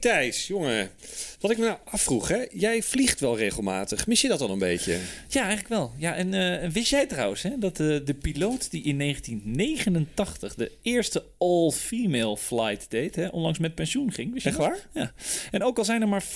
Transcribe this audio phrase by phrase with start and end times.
[0.00, 0.90] Thijs, jongen.
[1.40, 2.44] Wat ik me nou afvroeg, hè?
[2.50, 4.06] Jij vliegt wel regelmatig.
[4.06, 4.98] Mis je dat al een beetje?
[5.28, 5.92] Ja, eigenlijk wel.
[5.96, 10.72] Ja, en eh, wist jij trouwens hè, dat eh, de piloot die in 1989 de
[10.82, 14.32] eerste all-female flight deed, hè, onlangs met pensioen ging?
[14.32, 14.68] Wist je Echt dat?
[14.68, 14.78] waar?
[14.94, 15.12] Ja.
[15.50, 16.26] En ook al zijn er maar 5%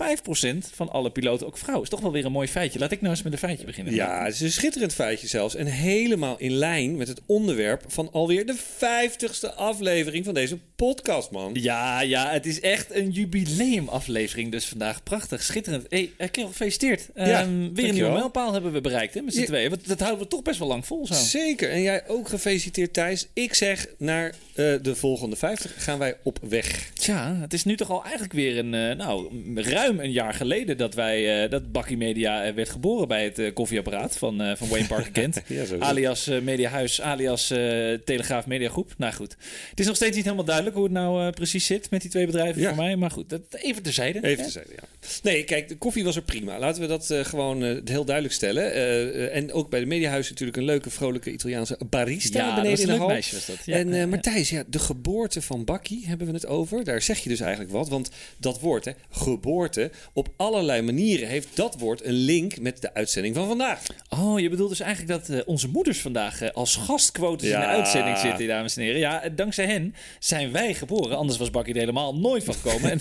[0.75, 1.85] van alle piloten ook vrouwen.
[1.85, 2.79] Is toch wel weer een mooi feitje.
[2.79, 3.95] Laat ik nou eens met een feitje beginnen.
[3.95, 5.55] Ja, het is een schitterend feitje zelfs.
[5.55, 11.31] En helemaal in lijn met het onderwerp van alweer de vijftigste aflevering van deze podcast,
[11.31, 11.51] man.
[11.55, 14.92] Ja, ja, het is echt een jubileumaflevering dus vandaag.
[15.03, 15.87] Prachtig, schitterend.
[15.89, 17.09] Hey, uh, Kerel, gefeliciteerd.
[17.15, 19.47] Ja, Ehm, weer een nieuwe mijlpaal hebben we bereikt hè, met z'n Ja.
[19.47, 19.71] tweeën.
[19.71, 21.15] Want dat houden we toch best wel lang vol zo.
[21.15, 21.71] Zeker.
[21.71, 23.27] En jij ook gefeliciteerd, Thijs.
[23.33, 26.91] Ik zeg, naar eh, de volgende 50 gaan wij op weg.
[26.95, 30.77] Tja, het is nu toch al eigenlijk weer een, eh, nou, ruim een jaar geleden
[30.77, 34.57] dat wij, eh, dat Bakkie Media eh, werd geboren bij het eh, koffieapparaat van, eh,
[34.57, 35.41] van Wayne Parker Kent.
[35.47, 37.59] Ja, alias eh, Mediahuis, alias eh,
[38.05, 38.95] Telegraaf Mediagroep.
[38.97, 39.37] Nou goed,
[39.71, 42.11] het is nog steeds niet helemaal duidelijk hoe het nou eh, precies zit met die
[42.11, 42.97] twee bedrijven voor mij.
[42.97, 44.19] Maar goed, dat, even terzijde.
[44.23, 44.45] Even hè?
[44.45, 44.82] te zeggen, ja.
[45.23, 46.59] Nee, kijk, de koffie was er prima.
[46.59, 48.73] Laten we dat eh, gewoon eh, heel duidelijk stellen.
[48.73, 52.89] Eh, en ook bij de Mediahuis natuurlijk een leuke, vrolijke Italiaanse barista Ja, beneden in
[52.89, 53.09] een de hal.
[53.09, 53.57] meisje was dat.
[53.65, 54.07] Ja, en ja, ja.
[54.07, 56.85] Martijs, ja, de geboorte van Bakkie hebben we het over.
[56.85, 57.89] Daar zeg je dus eigenlijk wat.
[57.89, 62.95] Want dat woord, hè, geboorte, op allerlei manieren heeft dat woord een link met de
[62.95, 63.83] uitzending van vandaag.
[64.09, 68.47] Oh, je bedoelt dus eigenlijk dat onze moeders vandaag als gastquotes in de uitzending zitten,
[68.47, 69.01] dames en heren.
[69.01, 71.17] Ja, dankzij hen zijn wij geboren.
[71.17, 72.91] Anders was Bakkie er helemaal nooit van gekomen.
[72.93, 73.01] En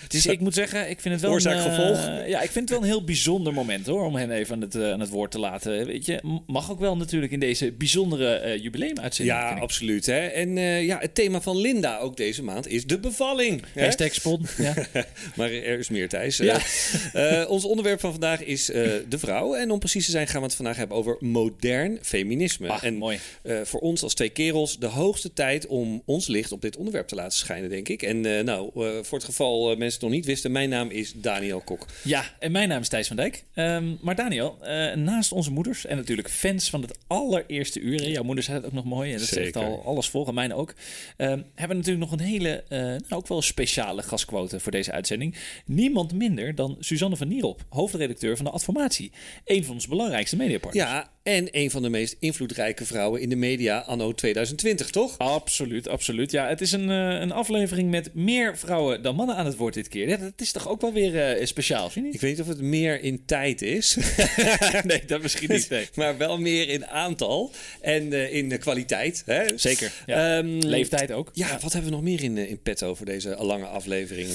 [0.00, 2.26] het is, ik moet zeggen, ik vind het wel Oorzaak, een, eh, gevolg.
[2.26, 4.74] ja, ik vind het wel een heel bijzonder moment hoor, om hen even aan het,
[4.74, 5.86] eh, aan het woord te laten.
[5.86, 9.38] Weet je, mag ook wel natuurlijk in deze bijzondere eh jubileumuitzending.
[9.38, 10.06] Ja, absoluut.
[10.06, 10.26] Hè?
[10.26, 13.62] En ja, het thema van Linda ook deze maand is de bevalling.
[13.74, 14.46] Hashtag spon.
[14.60, 14.74] Ja.
[15.36, 16.36] Maar er is meer, Thijs.
[16.36, 16.60] Ja.
[17.46, 19.54] Ons onderwerp van vandaag is de vrouw.
[19.54, 22.68] En om precies te zijn gaan we het vandaag hebben over modern feminisme.
[22.68, 23.18] Ah, en mooi.
[23.62, 27.14] voor ons als twee kerels de hoogste tijd om ons licht op dit onderwerp te
[27.14, 28.02] laten schijnen, denk ik.
[28.02, 28.70] En nou,
[29.02, 31.86] voor het geval mensen het nog niet wisten, mijn naam is Daniel Kok.
[32.02, 33.44] Ja, en mijn naam is Thijs van Dijk.
[33.54, 38.22] Ehm, maar Daniel, eh, naast onze moeders en natuurlijk fans van het allereerste uur, jouw
[38.22, 40.74] moeder zei het ook nog mooi, en dat zegt al alles vol, en mijn ook,
[41.16, 44.72] ehm, hebben we natuurlijk nog een hele, eh, nou, ook wel een speciale gastquote voor
[44.72, 45.36] deze uitzending.
[45.66, 49.12] Niemand minder dan Suzanne van Nierop, hoofdredacteur van de Adformatie.
[49.44, 50.90] Een van onze belangrijkste mediapartners.
[50.90, 55.18] Ja, en een van de meest invloedrijke vrouwen in de media anno 2020, toch?
[55.18, 56.30] Absoluut, absoluut.
[56.30, 59.74] Ja, het is een, eh, een aflevering met meer vrouwen dan mannen aan het woord
[59.74, 60.08] dit keer.
[60.08, 62.46] Ja, dat is toch ook wel weer eh, speciaal, vind je Ik weet niet of
[62.46, 63.96] het meer in tijd is.
[63.96, 64.84] niet?
[64.84, 65.68] nee, dat misschien niet.
[65.68, 65.88] Nee.
[65.94, 69.22] maar wel meer in aantal en eh, in de kwaliteit.
[69.26, 69.44] Hè?
[69.58, 69.92] Zeker.
[70.06, 70.38] Ja.
[70.38, 71.30] Ehm, Leeftijd ook.
[71.32, 74.28] Ja, wat hebben we nog meer in, in petto voor deze lange aflevering?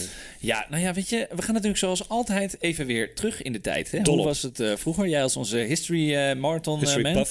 [0.45, 3.61] Ja, nou ja, weet je, we gaan natuurlijk zoals altijd even weer terug in de
[3.61, 3.91] tijd.
[3.91, 4.00] Hè?
[4.03, 5.07] Hoe was het eh, vroeger?
[5.07, 7.25] Jij als onze history eh, marathon eh, History man.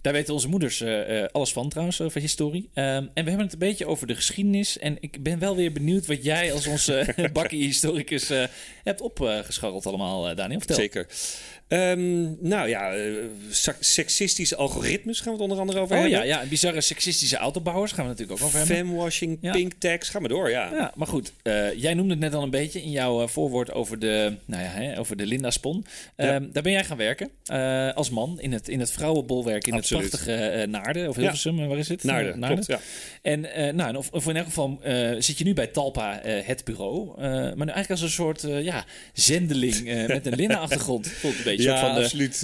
[0.00, 0.84] Daar weten onze moeders
[1.32, 2.68] alles van trouwens, over historie.
[2.74, 4.78] Ehm, en we hebben het een beetje over de geschiedenis.
[4.78, 8.44] En ik ben wel weer benieuwd wat jij als onze bakkie-historicus eh,
[8.84, 10.58] hebt opgescharreld allemaal, Daniel.
[10.58, 10.76] Vertel.
[10.76, 11.06] Zeker.
[11.68, 13.02] Ehm, nou ja, eh,
[13.80, 16.18] seksistische algoritmes gaan we het onder andere over Oh hebben.
[16.20, 18.76] ja, ja, bizarre seksistische autobouwers gaan we natuurlijk ook over hebben.
[18.76, 19.52] Femwashing, Ja.
[19.52, 20.70] pink tags, ga maar door, ja.
[20.74, 21.32] Ja, maar goed.
[21.42, 24.62] eh, jij noemde het net al een beetje in jouw eh, voorwoord over de, nou
[24.62, 25.84] ja, hè, over de Linda Spon.
[26.16, 26.38] Ehm, Ja.
[26.52, 27.30] Daar ben jij gaan werken
[27.94, 30.02] als man in het, in het vrouwenbolwerk in Absoluut.
[30.02, 31.08] het prachtige Naarden.
[31.08, 32.04] Of Hilversum, waar is het?
[32.04, 32.78] Naarden, klopt, ja.
[33.22, 33.40] En
[33.76, 34.80] nou, en of, of in elk geval
[35.18, 37.20] zit je nu bij Talpa, het bureau.
[37.20, 41.08] Maar nu eigenlijk als een soort ja, zendeling met een Linda-achtergrond.
[41.08, 42.34] Voelt een beetje Ja, soort van de, absoluut.
[42.34, 42.40] eh,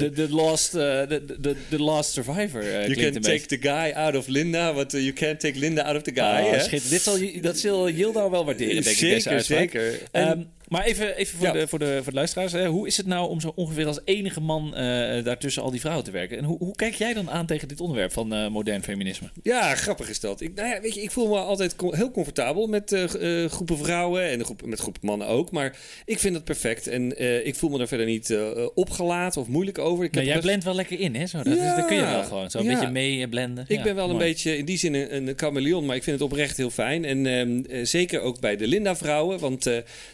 [0.00, 2.60] de, de, last, eh, de, de, de last survivor.
[2.62, 3.46] eh, you can take beetje.
[3.46, 6.42] the guy out of Linda, but you can't take Linda out of the guy.
[6.44, 6.58] Oh, hè?
[6.60, 6.90] schitterend.
[6.90, 9.58] Dit zal, dat zal Yilda wel waarderen, denk ik, deze zeker, uitspraak.
[9.58, 9.98] zeker.
[10.12, 11.52] En- Ehm, maar even, even voor, Ja.
[11.52, 12.52] de, voor, de, voor de luisteraars.
[12.52, 12.66] Hè.
[12.66, 16.04] Hoe is het nou om zo ongeveer als enige man eh daartussen al die vrouwen
[16.04, 16.38] te werken?
[16.38, 19.30] En hoe, hoe kijk jij dan aan tegen dit onderwerp van eh, modern feminisme?
[19.42, 20.40] Ja, grappig is dat.
[20.40, 23.78] Ik, nou ja, weet je, ik voel me altijd co- heel comfortabel met eh, groepen
[23.78, 25.50] vrouwen en groep, met groepen mannen ook.
[25.50, 28.36] Maar ik vind dat perfect en ik voel me daar verder niet
[28.74, 30.04] opgelaten of moeilijk over.
[30.04, 31.26] Ik, heb Nou, jij best- blendt wel lekker in, hè?
[31.26, 31.76] Zo, dat, is, Ja.
[31.76, 32.50] dat kun je wel gewoon.
[32.50, 33.64] Zo een beetje mee blenden.
[33.68, 36.30] ik ben wel een beetje in die zin een, een chameleon, maar ik vind het
[36.30, 37.04] oprecht heel fijn.
[37.04, 39.62] En ehm, eh, zeker ook bij de Linda-vrouwen, want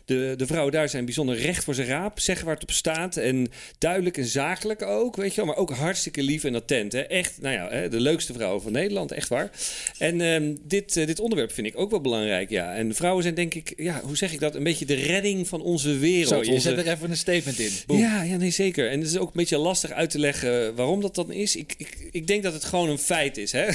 [0.04, 3.16] de, de vrouwen daar zijn bijzonder recht voor zijn raap, zeggen waar het op staat.
[3.16, 3.48] En
[3.78, 5.46] duidelijk en zakelijk ook, weet je wel.
[5.46, 6.92] Maar ook hartstikke lief en attent.
[6.92, 7.00] Hè.
[7.00, 9.50] Echt, nou ja, hè, de leukste vrouwen van Nederland, echt waar.
[9.98, 12.74] En ehm, dit, eh, dit onderwerp vind ik ook wel belangrijk, ja.
[12.74, 14.54] En vrouwen zijn denk ik, ja, hoe zeg ik dat?
[14.54, 16.28] Een beetje de redding van onze wereld.
[16.28, 16.68] Zo, je onze...
[16.68, 17.70] zet er even een statement in.
[17.86, 18.90] Ja, ja, nee, zeker.
[18.90, 21.56] En het is ook een beetje lastig uit te leggen waarom dat dan is.
[21.56, 23.64] Ik, ik, ik denk dat het gewoon een feit is, hè?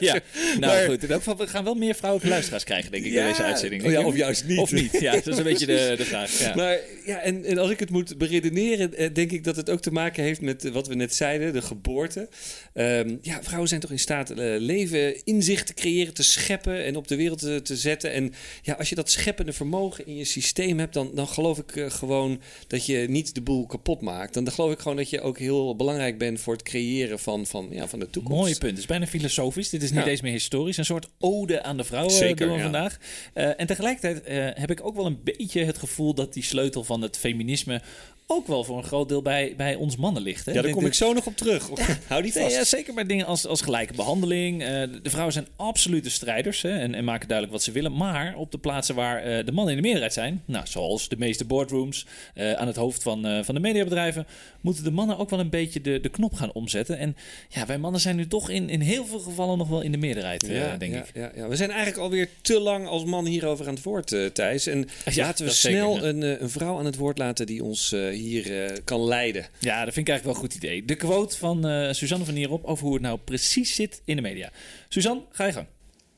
[0.00, 0.20] ja.
[0.58, 3.12] Nou Maar- goed, in elk geval, we gaan wel meer vrouwelijke luisteraars krijgen, denk ik,
[3.12, 3.84] in deze uitzending.
[3.84, 4.58] Oh ja, of juist niet.
[4.58, 5.12] Of niet, ja.
[5.12, 6.38] Dat is een beetje beetje de, de vraag.
[6.38, 6.54] Ja.
[6.54, 9.80] Maar ja, en, en als ik het moet beredeneren, eh, denk ik dat het ook
[9.80, 12.28] te maken heeft met wat we net zeiden, de geboorte.
[12.74, 16.96] Ehm, ja, vrouwen zijn toch in staat uh, leven, inzicht te creëren, te scheppen en
[16.96, 18.12] op de wereld te, te, zetten.
[18.12, 18.32] En
[18.62, 21.90] ja, als je dat scheppende vermogen in je systeem hebt, dan, dan geloof ik uh,
[21.90, 24.34] gewoon dat je niet de boel kapot maakt.
[24.34, 27.68] Dan geloof ik gewoon dat je ook heel belangrijk bent voor het creëren van, van,
[27.70, 28.38] ja, van de toekomst.
[28.38, 28.70] Mooi punt.
[28.70, 29.68] Het is bijna filosofisch.
[29.68, 30.10] Dit is niet ja.
[30.10, 30.76] eens meer historisch.
[30.76, 32.62] Een soort ode aan de vrouwen Zeker, doen we ja.
[32.62, 32.98] vandaag.
[33.34, 34.22] Uh, en tegelijkertijd
[34.58, 37.82] heb ik ook wel een beetje het gevoel dat die sleutel van het feminisme
[38.26, 40.46] ook wel voor een groot deel bij, bij ons mannen ligt.
[40.46, 40.52] Hè?
[40.52, 41.70] Ja, daar kom ik zo nog op terug.
[42.08, 42.46] Hou die vast.
[42.46, 44.62] Nee, ja, zeker bij dingen als, als gelijke behandeling.
[44.62, 47.96] Uh, de vrouwen zijn absolute strijders hè, en, en, maken duidelijk wat ze willen.
[47.96, 51.16] Maar op de plaatsen waar uh, de mannen in de meerderheid zijn, nou, zoals de
[51.16, 54.26] meeste boardrooms uh, aan het hoofd van, van de mediabedrijven,
[54.60, 56.98] moeten de mannen ook wel een beetje de, de knop gaan omzetten.
[56.98, 57.16] En
[57.48, 59.98] ja, wij mannen zijn nu toch in, in heel veel gevallen nog wel in de
[59.98, 61.10] meerderheid, ja, denk ja, ik.
[61.14, 64.66] Ja, ja, we zijn eigenlijk alweer te lang als man hierover aan het woord, Thijs.
[64.66, 69.04] En laten we snel een, een, vrouw aan het woord laten die ons hier kan
[69.04, 69.46] leiden.
[69.58, 70.84] Ja, dat vind ik eigenlijk wel een goed idee.
[70.84, 74.22] De quote van uh, Suzanne van Nierop over hoe het nou precies zit in de
[74.22, 74.50] media.
[74.88, 75.66] Suzanne, ga je gang.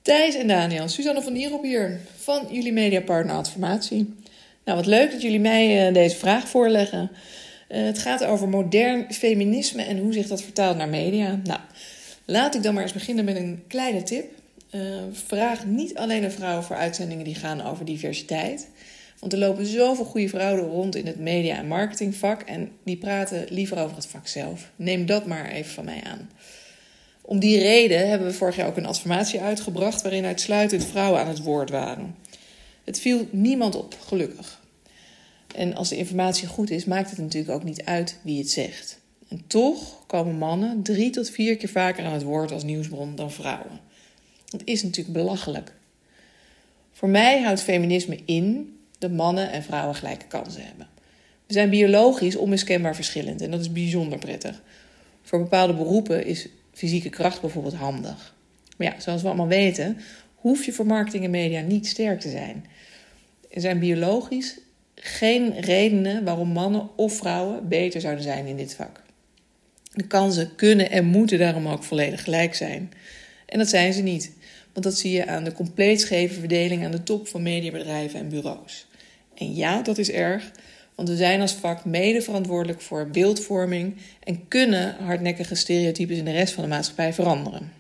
[0.03, 4.15] Thijs en Daniel, Suzanne van Nierop hier van jullie mediapartner Adformatie.
[4.65, 7.11] Nou, wat leuk dat jullie mij uh, deze vraag voorleggen.
[7.69, 11.41] Uh, het gaat over modern feminisme en hoe zich dat vertaalt naar media.
[11.45, 11.61] Nou,
[12.25, 14.25] laat ik dan maar eens beginnen met een kleine tip.
[15.13, 18.69] vraag niet alleen een vrouw voor uitzendingen die gaan over diversiteit.
[19.25, 23.47] Want er lopen zoveel goede vrouwen rond in het media- en marketingvak en die praten
[23.49, 24.71] liever over het vak zelf.
[24.77, 26.31] Neem dat maar even van mij aan.
[27.21, 31.29] Om die reden hebben we vorig jaar ook een adformatie uitgebracht waarin uitsluitend vrouwen aan
[31.29, 32.15] het woord waren.
[32.85, 34.61] Het viel niemand op, gelukkig.
[35.55, 38.99] En als de informatie goed is, maakt het natuurlijk ook niet uit wie het zegt.
[39.29, 43.33] En toch komen mannen drie tot vier keer vaker aan het woord als nieuwsbron dan
[43.33, 43.81] vrouwen.
[44.49, 45.73] Dat is natuurlijk belachelijk.
[46.93, 48.74] Voor mij houdt feminisme in
[49.09, 50.87] dat mannen en vrouwen gelijke kansen hebben.
[51.47, 54.63] We zijn biologisch onmiskenbaar verschillend en dat is bijzonder prettig.
[55.23, 58.35] Voor bepaalde beroepen is fysieke kracht bijvoorbeeld handig.
[58.77, 59.97] Maar ja, zoals we allemaal weten,
[60.35, 62.65] hoef je voor marketing en media niet sterk te zijn.
[63.51, 64.59] Er zijn biologisch
[64.95, 69.03] geen redenen waarom mannen of vrouwen beter zouden zijn in dit vak.
[69.93, 72.93] De kansen kunnen en moeten daarom ook volledig gelijk zijn.
[73.47, 74.33] En dat zijn ze niet.
[74.73, 78.29] Want dat zie je aan de compleet scheve verdeling aan de top van mediabedrijven en
[78.29, 78.87] bureaus.
[79.35, 80.51] En ja, dat is erg,
[80.95, 86.33] want we zijn als vak mede verantwoordelijk voor beeldvorming en kunnen hardnekkige stereotypes in de
[86.33, 87.73] rest van de maatschappij veranderen.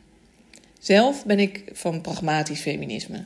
[0.79, 3.25] Zelf ben ik van pragmatisch feminisme.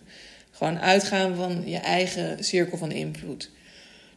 [0.50, 3.50] Gewoon uitgaan van je eigen cirkel van invloed.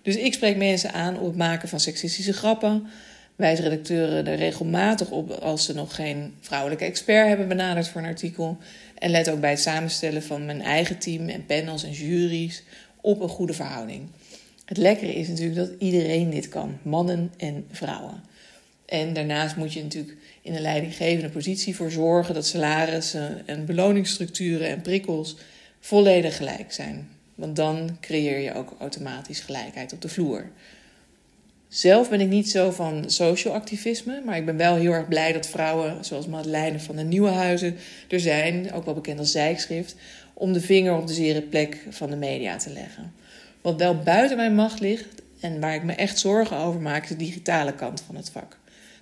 [0.01, 2.87] Dus ik spreek mensen aan op het maken van seksistische grappen.
[3.35, 8.07] Wijs redacteuren er regelmatig op als ze nog geen vrouwelijke expert hebben benaderd voor een
[8.07, 8.57] artikel.
[8.97, 12.63] En let ook bij het samenstellen van mijn eigen team en panels en juries
[13.01, 14.09] op een goede verhouding.
[14.65, 18.23] Het lekkere is natuurlijk dat iedereen dit kan, mannen en vrouwen.
[18.85, 24.67] En daarnaast moet je natuurlijk in een leidinggevende positie voor zorgen dat salarissen en beloningsstructuren
[24.67, 25.35] en prikkels
[25.79, 27.09] volledig gelijk zijn.
[27.35, 30.51] Want dan creëer je ook automatisch gelijkheid op de vloer.
[31.71, 35.31] Zelf ben ik niet zo van social activisme, maar ik ben wel heel erg blij
[35.31, 37.75] dat vrouwen zoals Madeleine van de Nieuwenhuizen
[38.09, 39.95] er zijn, ook wel bekend als zijkschrift,
[40.33, 43.13] om de vinger op de zere plek van de media te leggen.
[43.61, 47.09] Wat wel buiten mijn macht ligt en waar ik me echt zorgen over maak, is
[47.09, 48.57] de digitale kant van het vak.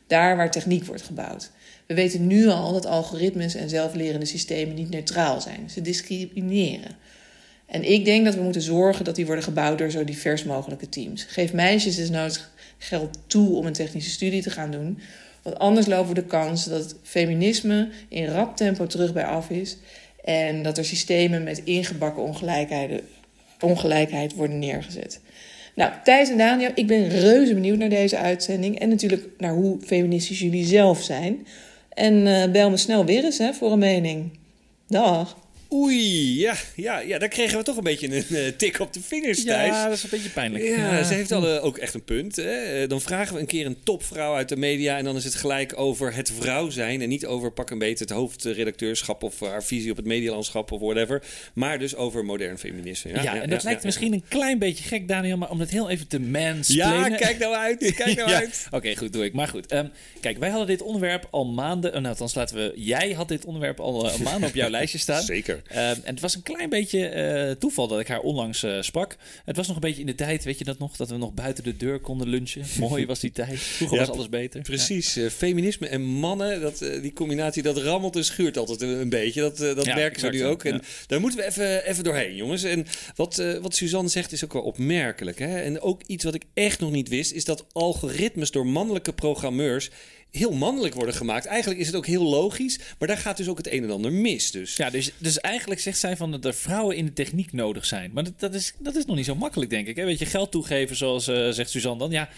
[0.07, 1.51] Daar waar techniek wordt gebouwd.
[1.85, 5.69] We weten nu al dat algoritmes en zelflerende systemen niet neutraal zijn.
[5.69, 6.91] Ze discrimineren.
[7.65, 10.89] En ik denk dat we moeten zorgen dat die worden gebouwd door zo divers mogelijke
[10.89, 11.23] teams.
[11.23, 14.99] Geef meisjes dus nodig geld toe om een technische studie te gaan doen.
[15.41, 19.77] Want anders lopen we de kans dat feminisme in rap tempo terug bij af is.
[20.23, 23.01] En dat er systemen met ingebakken ongelijkheden,
[23.59, 25.19] ongelijkheid worden neergezet.
[25.75, 28.79] Nou, Thijs en Daniel, ik ben reuze benieuwd naar deze uitzending.
[28.79, 31.47] En natuurlijk naar hoe feministisch jullie zelf zijn.
[31.89, 34.37] En uh, bel me snel weer eens hè, voor een mening.
[34.87, 35.38] Dag.
[35.73, 39.01] Oei, ja, ja, ja, daar kregen we toch een beetje een uh, tik op de
[39.01, 39.69] vingers, Thijs.
[39.69, 40.63] Ja, dat is een beetje pijnlijk.
[40.63, 41.03] Ja, ja.
[41.03, 42.35] ze heeft al uh, ook echt een punt.
[42.35, 42.87] Hè?
[42.87, 44.97] Dan vragen we een keer een topvrouw uit de media...
[44.97, 47.01] en dan is het gelijk over het vrouw zijn...
[47.01, 49.23] en niet over pak een beetje het hoofdredacteurschap...
[49.23, 51.23] of haar visie op het medialandschap of whatever...
[51.53, 53.11] maar dus over modern feminisme.
[53.11, 55.37] Ja, ja en dat lijkt misschien een klein beetje gek, Daniel...
[55.37, 57.11] maar om het heel even te mansplainen...
[57.11, 58.65] Ja, kijk nou uit, kijk nou uit.
[58.67, 59.33] Oké, okay, goed, doe ik.
[59.33, 61.91] Maar goed, um, kijk, wij hadden dit onderwerp al maanden...
[61.91, 62.73] nou, althans laten we...
[62.75, 65.21] Jij had dit onderwerp al maanden op jouw lijstje staan.
[65.21, 65.58] Zeker.
[65.67, 65.77] Zeker.
[65.77, 69.15] Ehm, en het was een klein beetje eh, toeval dat ik haar onlangs eh, sprak.
[69.45, 70.95] Het was nog een beetje in de tijd, weet je dat nog?
[70.95, 72.63] Dat we nog buiten de deur konden lunchen.
[72.79, 73.59] Mooi was die tijd.
[73.59, 74.61] Vroeger Ja, was alles beter.
[74.61, 79.09] Precies, eh, feminisme en mannen, dat, die combinatie, dat rammelt en schuurt altijd een, een
[79.09, 79.41] beetje.
[79.41, 80.63] Dat, dat Ja, merken we nu ook.
[80.63, 82.63] En daar moeten we even, even doorheen, jongens.
[82.63, 82.85] En
[83.15, 85.39] wat, wat Suzanne zegt is ook wel opmerkelijk.
[85.39, 85.59] Hè?
[85.59, 89.89] En ook iets wat ik echt nog niet wist, is dat algoritmes door mannelijke programmeurs
[90.31, 91.45] heel mannelijk worden gemaakt.
[91.45, 94.11] Eigenlijk is het ook heel logisch, maar daar gaat dus ook het een en ander
[94.11, 94.51] mis.
[94.51, 94.75] Dus.
[94.75, 98.11] Ja, dus, dus eigenlijk zegt zij van dat er vrouwen in de techniek nodig zijn.
[98.13, 99.95] Maar dat, dat, is, dat is nog niet zo makkelijk, denk ik.
[99.95, 100.05] Hè?
[100.05, 102.11] Weet je, geld toegeven, zoals eh, zegt Suzanne dan.
[102.11, 102.29] Ja,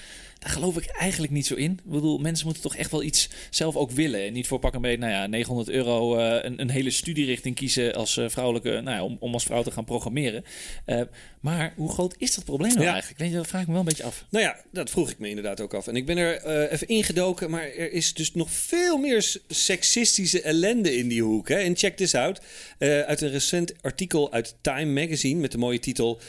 [0.42, 1.72] daar geloof ik eigenlijk niet zo in.
[1.72, 4.26] Ik bedoel, mensen moeten toch echt wel iets zelf ook willen.
[4.26, 7.56] En niet voor pak een beetje, nou ja, 900 euro eh, een, een hele studierichting
[7.56, 10.44] kiezen als eh, vrouwelijke, nou ja, om, om als vrouw te gaan programmeren.
[10.86, 11.02] Eh,
[11.42, 12.92] maar hoe groot is dat probleem nou Ja.
[12.92, 13.20] eigenlijk?
[13.22, 14.26] Weet je, dat vraag ik me wel een beetje af.
[14.30, 15.88] Nou ja, dat vroeg ik me inderdaad ook af.
[15.88, 20.98] En ik ben er even ingedoken, maar er is dus nog veel meer seksistische ellende
[20.98, 21.50] in die hoek.
[21.50, 21.56] Hè?
[21.56, 22.42] En check this out.
[22.80, 26.20] Uit een recent artikel uit Time Magazine met de mooie titel...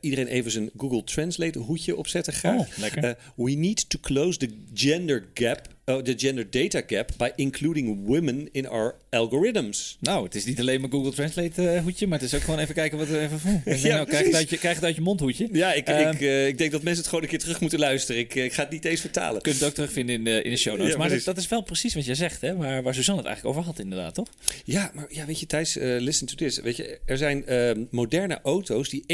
[0.00, 2.60] iedereen even zijn Google Translate hoedje opzetten graag.
[2.60, 3.16] Oh, lekker.
[3.42, 5.66] We need to close the gender gap...
[5.92, 9.96] Oh, the gender data gap by including women in our algorithms.
[10.00, 12.58] Nou, het is niet alleen mijn Google Translate eh, hoedje, maar het is ook gewoon
[12.58, 13.80] even kijken wat we even voelen.
[13.80, 15.48] Ja, nou, krijg, het uit je, krijg het uit je mondhoedje.
[15.52, 17.78] Ja, ik, Ehm, ik, eh, ik denk dat mensen het gewoon een keer terug moeten
[17.78, 18.20] luisteren.
[18.20, 19.34] Ik, eh, ik ga het niet eens vertalen.
[19.34, 20.92] Je kunt het ook terugvinden in de, in de show notes.
[20.92, 22.56] Ja, maar dat, dat is wel precies wat jij zegt, hè?
[22.56, 24.28] Waar, waar Suzanne het eigenlijk over had, inderdaad, toch?
[24.64, 26.60] Ja, maar ja, weet je, Thijs, listen to this.
[26.60, 29.04] Weet je, er zijn eh, moderne auto's die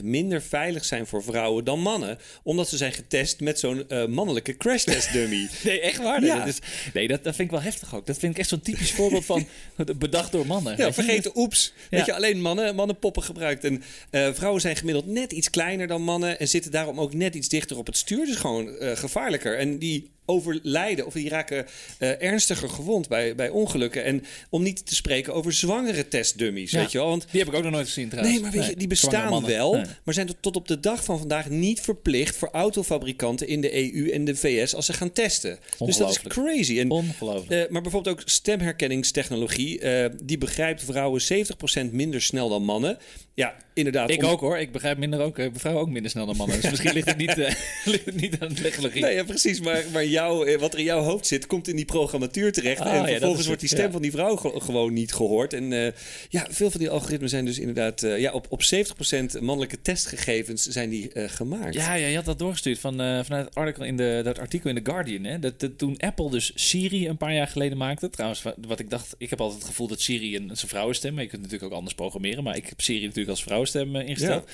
[0.00, 2.18] 71% minder veilig zijn voor vrouwen dan mannen.
[2.42, 5.48] Omdat ze zijn getest met zo'n mannelijke crash test dummy.
[5.68, 6.20] Nee, echt waar.
[6.20, 6.38] Nee, Ja.
[6.38, 6.58] dat, is,
[6.92, 8.06] nee dat, dat vind ik wel heftig ook.
[8.06, 9.46] Dat vind ik echt zo'n typisch voorbeeld van
[9.98, 10.76] bedacht door mannen.
[10.76, 10.92] Ja, je?
[10.92, 11.72] vergeten, oeps.
[11.90, 12.02] Ja.
[12.06, 13.64] je, alleen mannen, mannen poppen gebruikt.
[13.64, 16.38] En eh, vrouwen zijn gemiddeld net iets kleiner dan mannen.
[16.38, 18.26] En zitten daarom ook net iets dichter op het stuur.
[18.26, 19.58] Dus gewoon eh, gevaarlijker.
[19.58, 21.66] En die overlijden of die raken
[21.98, 24.04] eh, ernstiger gewond bij, bij ongelukken.
[24.04, 26.78] En om niet te spreken over zwangere testdummies, Ja.
[26.80, 27.08] weet je wel.
[27.08, 28.34] Want Die heb ik ook nog nooit gezien trouwens.
[28.34, 29.84] Nee, maar weet je, die bestaan wel, Nee.
[30.04, 34.10] maar zijn tot, op de dag van vandaag niet verplicht voor autofabrikanten in de EU
[34.10, 35.58] en de VS als ze gaan testen.
[35.78, 36.78] Dus dat is crazy.
[36.78, 37.50] En, Ongelooflijk.
[37.64, 42.98] eh, maar bijvoorbeeld ook stemherkenningstechnologie, eh, die begrijpt vrouwen 70% minder snel dan mannen.
[43.34, 44.10] Ja, inderdaad.
[44.10, 44.58] ik om- ook hoor.
[44.58, 45.40] Ik begrijp minder ook.
[45.54, 46.60] Vrouwen ook minder snel dan mannen.
[46.60, 47.36] Dus misschien ligt het niet,
[47.84, 49.02] ligt het niet aan de technologie.
[49.02, 49.60] Nee, ja, precies.
[49.60, 52.80] Maar, maar jou, eh, wat er in jouw hoofd zit, komt in die programmatuur terecht.
[52.80, 53.90] Ah, en ja, vervolgens wordt die stem ja.
[53.90, 55.52] van die vrouw ge- gewoon niet gehoord.
[55.52, 55.92] En eh,
[56.28, 58.02] ja, veel van die algoritmen zijn dus inderdaad...
[58.02, 61.74] eh, ja, op, op 70% mannelijke testgegevens zijn die gemaakt.
[61.74, 64.82] Ja, ja, je had dat doorgestuurd van, vanuit het artikel in de, dat artikel in
[64.82, 65.24] The Guardian.
[65.24, 65.38] Hè?
[65.38, 68.10] Dat, dat toen Apple dus Siri een paar jaar geleden maakte.
[68.10, 71.14] Trouwens, wa- wat ik dacht, ik heb altijd het gevoel dat Siri een, een vrouwenstem,
[71.14, 72.44] maar je kunt natuurlijk ook anders programmeren.
[72.44, 74.50] Maar ik heb Siri natuurlijk als vrouwenstem ingesteld.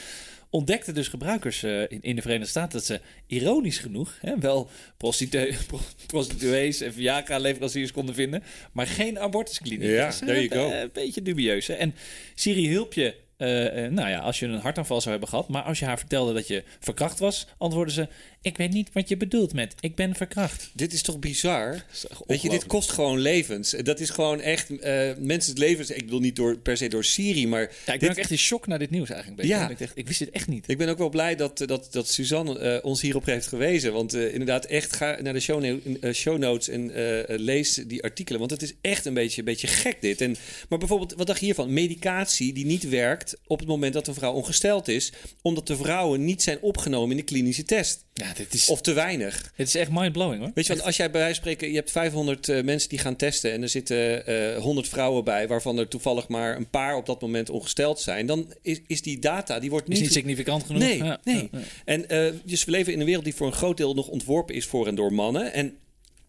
[0.51, 4.71] Ontdekte dus gebruikers eh, in, in de Verenigde Staten dat ze ironisch genoeg hè, wel
[4.97, 9.91] prostitu pro- prostituees en Viagra-leveranciers konden vinden, maar geen abortuskliniek.
[9.91, 10.73] Ja, is, eh, there you go.
[10.77, 11.67] Een beetje dubieus.
[11.67, 11.75] Hè?
[11.75, 11.95] En
[12.35, 12.93] Siri hielp
[13.37, 15.49] eh, eh, nou ja, als je een hartaanval zou hebben gehad.
[15.49, 18.09] Maar als je haar vertelde dat je verkracht was, antwoordde ze:
[18.43, 20.71] Ik weet niet wat je bedoelt met ik ben verkracht.
[20.73, 21.85] Dit is toch bizar?
[21.93, 23.71] is Weet je, dit kost gewoon levens.
[23.71, 25.91] Dat is gewoon echt eh mensen levens.
[25.91, 28.31] Ik bedoel niet door, per se door Siri, maar Ja, ik ben dit- ook echt
[28.31, 29.43] in shock naar dit nieuws eigenlijk.
[29.45, 29.69] Ja.
[29.69, 30.69] Ik, dacht, ik wist dit echt niet.
[30.69, 33.93] Ik ben ook wel blij dat, dat, dat Suzanne ons hierop heeft gewezen.
[33.93, 36.93] Want eh, inderdaad, echt ga naar de show, no- show notes en
[37.27, 38.39] lees die artikelen.
[38.41, 40.21] Want het is echt een beetje, een beetje gek dit.
[40.21, 40.37] En,
[40.69, 41.73] maar bijvoorbeeld, wat dacht je hiervan?
[41.73, 45.13] Medicatie die niet werkt op het moment dat een vrouw ongesteld is.
[45.43, 48.05] Omdat de vrouwen niet zijn opgenomen in de klinische test.
[48.15, 49.53] Ja, dit is, Of te weinig.
[49.57, 50.51] dit is echt mindblowing hoor.
[50.55, 52.99] Weet je, want als jij bij wijze van spreken, je hebt 500 eh, mensen die
[52.99, 56.97] gaan testen en er zitten eh 100 vrouwen bij, waarvan er toevallig maar een paar
[56.97, 60.13] op dat moment ongesteld zijn, dan is, is die data, die wordt is niet.
[60.13, 60.83] significant genoeg.
[60.83, 61.37] Nee, Ja, nee.
[61.37, 61.59] ja, ja.
[61.85, 64.55] En eh, dus we leven in een wereld die voor een groot deel nog ontworpen
[64.55, 65.53] is voor en door mannen.
[65.53, 65.77] En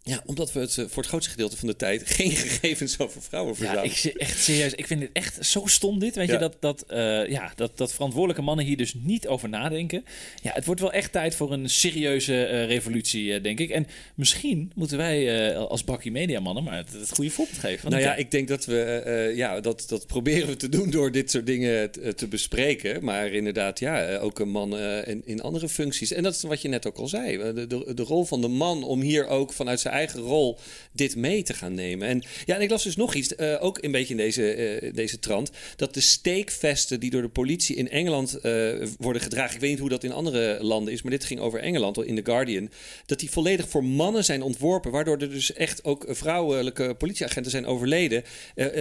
[0.09, 3.21] ja, omdat we het eh, voor het grootste gedeelte van de tijd geen gegevens over
[3.21, 3.89] vrouwen Ja, verzamelen.
[3.91, 4.73] ik, zie- echt serieus.
[4.73, 6.15] Ik vind dit echt zo stom dit.
[6.15, 6.33] Weet Ja.
[6.33, 10.05] je, dat, dat, eh, ja, dat, dat verantwoordelijke mannen hier dus niet over nadenken.
[10.41, 13.69] Ja, het wordt wel echt tijd voor een serieuze eh, revolutie, denk ik.
[13.69, 17.89] En misschien moeten wij als bakkie media mannen maar het, het goede voorbeeld geven.
[17.89, 21.11] Nou ja, ja, ik denk dat we, ja, dat, dat proberen we te doen door
[21.11, 23.03] dit soort dingen te, te bespreken.
[23.03, 26.11] Maar inderdaad, ja, ook een man in, in andere functies.
[26.11, 27.37] En dat is wat je net ook al zei.
[27.53, 30.57] De, de, de rol van de man om hier ook vanuit zijn eigen rol
[30.91, 32.07] dit mee te gaan nemen.
[32.07, 34.93] En ja, en ik las dus nog iets, eh, ook een beetje in deze, eh,
[34.93, 39.61] deze trant, dat de steekvesten die door de politie in Engeland eh, worden gedragen, ik
[39.61, 42.31] weet niet hoe dat in andere landen is, maar dit ging over Engeland in The
[42.31, 42.69] Guardian,
[43.05, 47.65] dat die volledig voor mannen zijn ontworpen, waardoor er dus echt ook vrouwelijke politieagenten zijn
[47.65, 48.23] overleden,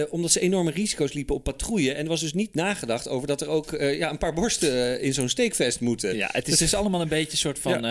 [0.09, 1.93] omdat ze enorme risico's liepen op patrouille.
[1.93, 5.13] En er was dus niet nagedacht over dat er ook ja, een paar borsten in
[5.13, 6.15] zo'n steekvest moeten.
[6.15, 7.85] ja, het is dus allemaal een beetje een soort van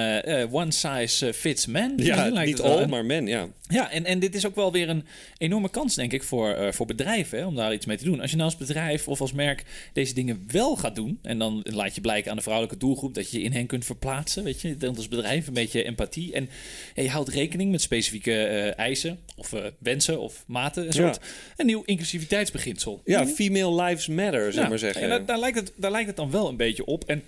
[0.50, 1.92] one size fits man.
[1.96, 3.48] Ja, niet En- maar men, ja.
[3.68, 5.04] Ja, en, en dit is ook wel weer een
[5.38, 8.20] enorme kans, denk ik, voor, eh, voor bedrijven hè, om daar iets mee te doen.
[8.20, 11.60] Als je nou als bedrijf of als merk deze dingen wel gaat doen, en dan
[11.64, 14.60] laat je blijken aan de vrouwelijke doelgroep dat je je in hen kunt verplaatsen, weet
[14.60, 16.32] je, dan als bedrijf een beetje empathie.
[16.32, 16.48] En
[16.94, 20.86] je houdt rekening met specifieke eh, eisen of eh, wensen of maten.
[20.86, 21.20] Een soort
[21.56, 23.02] een nieuw inclusiviteitsbeginsel.
[23.04, 25.02] Ja, female lives matter, Ja, maar zeggen.
[25.02, 27.04] en daar, daar, lijkt het, daar lijkt het dan wel een beetje op.
[27.04, 27.22] En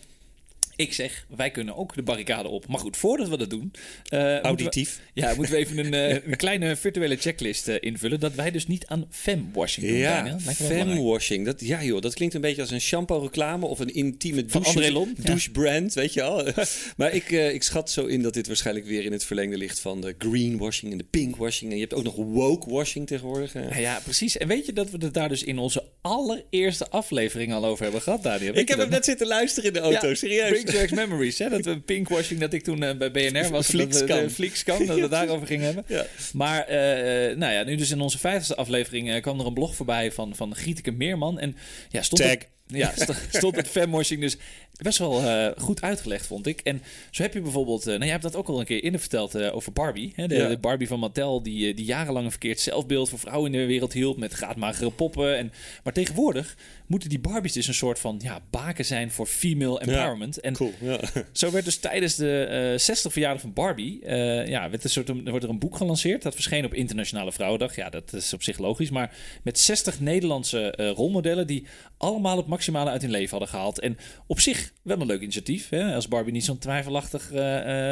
[0.76, 2.66] ik zeg, wij kunnen ook de barricade op.
[2.68, 3.72] Maar goed, voordat we dat doen...
[4.08, 5.00] eh, moeten we- Auditief.
[5.14, 8.20] ja, moeten we even een, eh, een kleine virtuele checklist eh, invullen.
[8.20, 9.96] Dat wij dus niet aan femwashing doen.
[9.96, 11.44] Ja, femwashing.
[11.44, 14.78] Dat, ja joh, dat klinkt een beetje als een shampoo-reclame of een intieme Van douche,
[14.78, 15.14] André Lon?
[15.16, 15.22] Ja.
[15.24, 16.48] douchebrand, weet je wel.
[16.96, 20.00] maar ik, ik schat zo in dat dit waarschijnlijk weer in het verlengde ligt van
[20.00, 21.70] de greenwashing en de pinkwashing.
[21.70, 23.52] En je hebt ook nog woke-washing tegenwoordig.
[23.52, 24.36] Ja, ja, precies.
[24.36, 28.02] En weet je dat we het daar dus in onze allereerste aflevering al over hebben
[28.02, 28.52] gehad, Daniel?
[28.52, 30.62] Weet Ik heb hem net zitten luisteren in de auto, Ja, serieus.
[30.72, 31.48] Back Memories, hè?
[31.48, 33.66] Dat we pinkwashing, dat ik toen eh, bij BNR was.
[33.66, 34.06] Flixcam.
[34.22, 35.84] Dat Flixcam, dat we daarover gingen hebben.
[35.88, 36.06] Ja.
[36.32, 39.54] Maar, eh, eh, nou ja, nu dus in onze vijftigste aflevering eh, kwam er een
[39.54, 41.38] blog voorbij van, van Gieteke Meerman.
[41.38, 41.56] En
[41.88, 42.30] ja, stond Tag.
[42.30, 44.36] Het, ja, st- stond het femwashing dus
[44.82, 46.60] best wel eh, goed uitgelegd, vond ik.
[46.60, 49.00] En zo heb je bijvoorbeeld, eh, nou jij hebt dat ook al een keer eerder
[49.00, 50.12] verteld eh, over Barbie.
[50.16, 50.26] Hè?
[50.26, 50.48] De, Ja.
[50.48, 53.66] de Barbie van Mattel, die, eh, die jarenlang een verkeerd zelfbeeld voor vrouwen in de
[53.66, 55.36] wereld hield met graadmagere poppen.
[55.36, 55.52] En,
[55.84, 56.56] maar tegenwoordig
[56.86, 60.40] moeten die Barbies dus een soort van ja, baken zijn voor female empowerment.
[60.40, 61.00] En Cool, ja.
[61.32, 65.08] zo werd dus tijdens de eh 60 verjaardag van Barbie, eh, ja, werd een soort,
[65.08, 66.22] er wordt er een boek gelanceerd.
[66.22, 67.76] Dat verscheen op Internationale Vrouwendag.
[67.76, 68.90] Ja, dat is op zich logisch.
[68.90, 71.66] Maar met 60 Nederlandse eh, rolmodellen die
[71.96, 73.80] allemaal het maximale uit hun leven hadden gehaald.
[73.80, 75.68] En op zich wel een leuk initiatief.
[75.68, 77.30] Hè, als Barbie niet zo'n twijfelachtig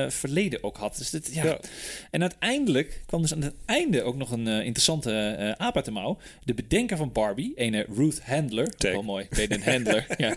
[0.09, 0.97] verleden ook had.
[0.97, 1.45] Dus dit, ja.
[1.45, 1.59] Ja.
[2.11, 6.19] En uiteindelijk kwam dus aan het einde ook nog een interessante aap uit de mouw.
[6.45, 8.75] De bedenker van Barbie, ene Ruth Handler.
[8.85, 8.93] Tag.
[8.93, 10.07] Wel mooi, ben je een handler.
[10.17, 10.37] ja.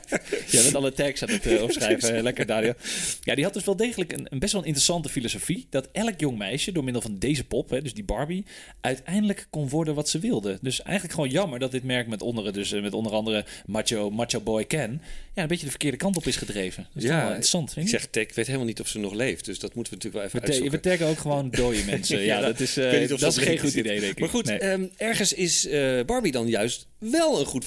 [0.50, 2.24] ja, met alle tags aan het opschrijven.
[2.24, 2.74] Lekker, Dario.
[3.22, 5.68] Ja, die had dus wel degelijk een, een best wel een interessante filosofie.
[5.70, 8.46] Dat elk jong meisje door middel van deze pop, hè, dus die Barbie,
[8.82, 10.58] uiteindelijk kon worden wat ze wilde.
[10.62, 14.10] Dus eigenlijk gewoon jammer dat dit merk met onder, dus, eh, met onder andere Macho,
[14.10, 15.02] Macho Boy Ken,
[15.36, 16.88] ja, een beetje de verkeerde kant op is gedreven.
[16.94, 17.76] Dat is Ja, wel interessant.
[17.76, 17.90] Ik je?
[17.90, 19.46] zeg tech, ik weet helemaal niet of ze nog leeft.
[19.46, 20.90] Dus dat moeten we natuurlijk wel we, even we uitzoeken.
[20.90, 22.20] taggen ook gewoon dode mensen.
[22.28, 24.20] Ja, Ja, dat is, eh, dat is geen goed idee, denk ik.
[24.20, 24.58] Maar goed, Nee.
[24.58, 27.66] ehm, ergens is eh, Barbie dan juist wel een goed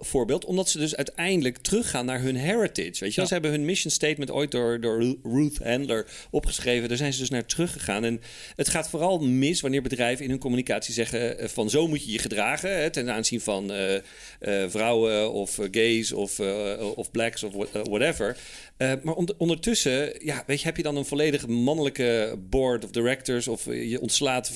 [0.00, 0.44] voorbeeld.
[0.44, 3.04] Omdat ze dus uiteindelijk teruggaan naar hun heritage.
[3.04, 3.20] Weet je?
[3.20, 3.26] Ja.
[3.26, 6.88] Ze hebben hun mission statement ooit door, door Ru- Ruth Handler opgeschreven.
[6.88, 8.04] Daar zijn ze dus naar teruggegaan.
[8.04, 8.20] En
[8.56, 11.38] het gaat vooral mis wanneer bedrijven in hun communicatie zeggen...
[11.38, 14.02] eh, van zo moet je je gedragen hè, ten aanzien van eh, eh,
[14.70, 16.40] vrouwen of gays of,
[16.94, 18.36] of blacks of wha- whatever.
[18.78, 23.48] Maar on- ondertussen ja, weet je, heb je dan een volledig mannelijke board of directors...
[23.48, 24.52] of je ontslaat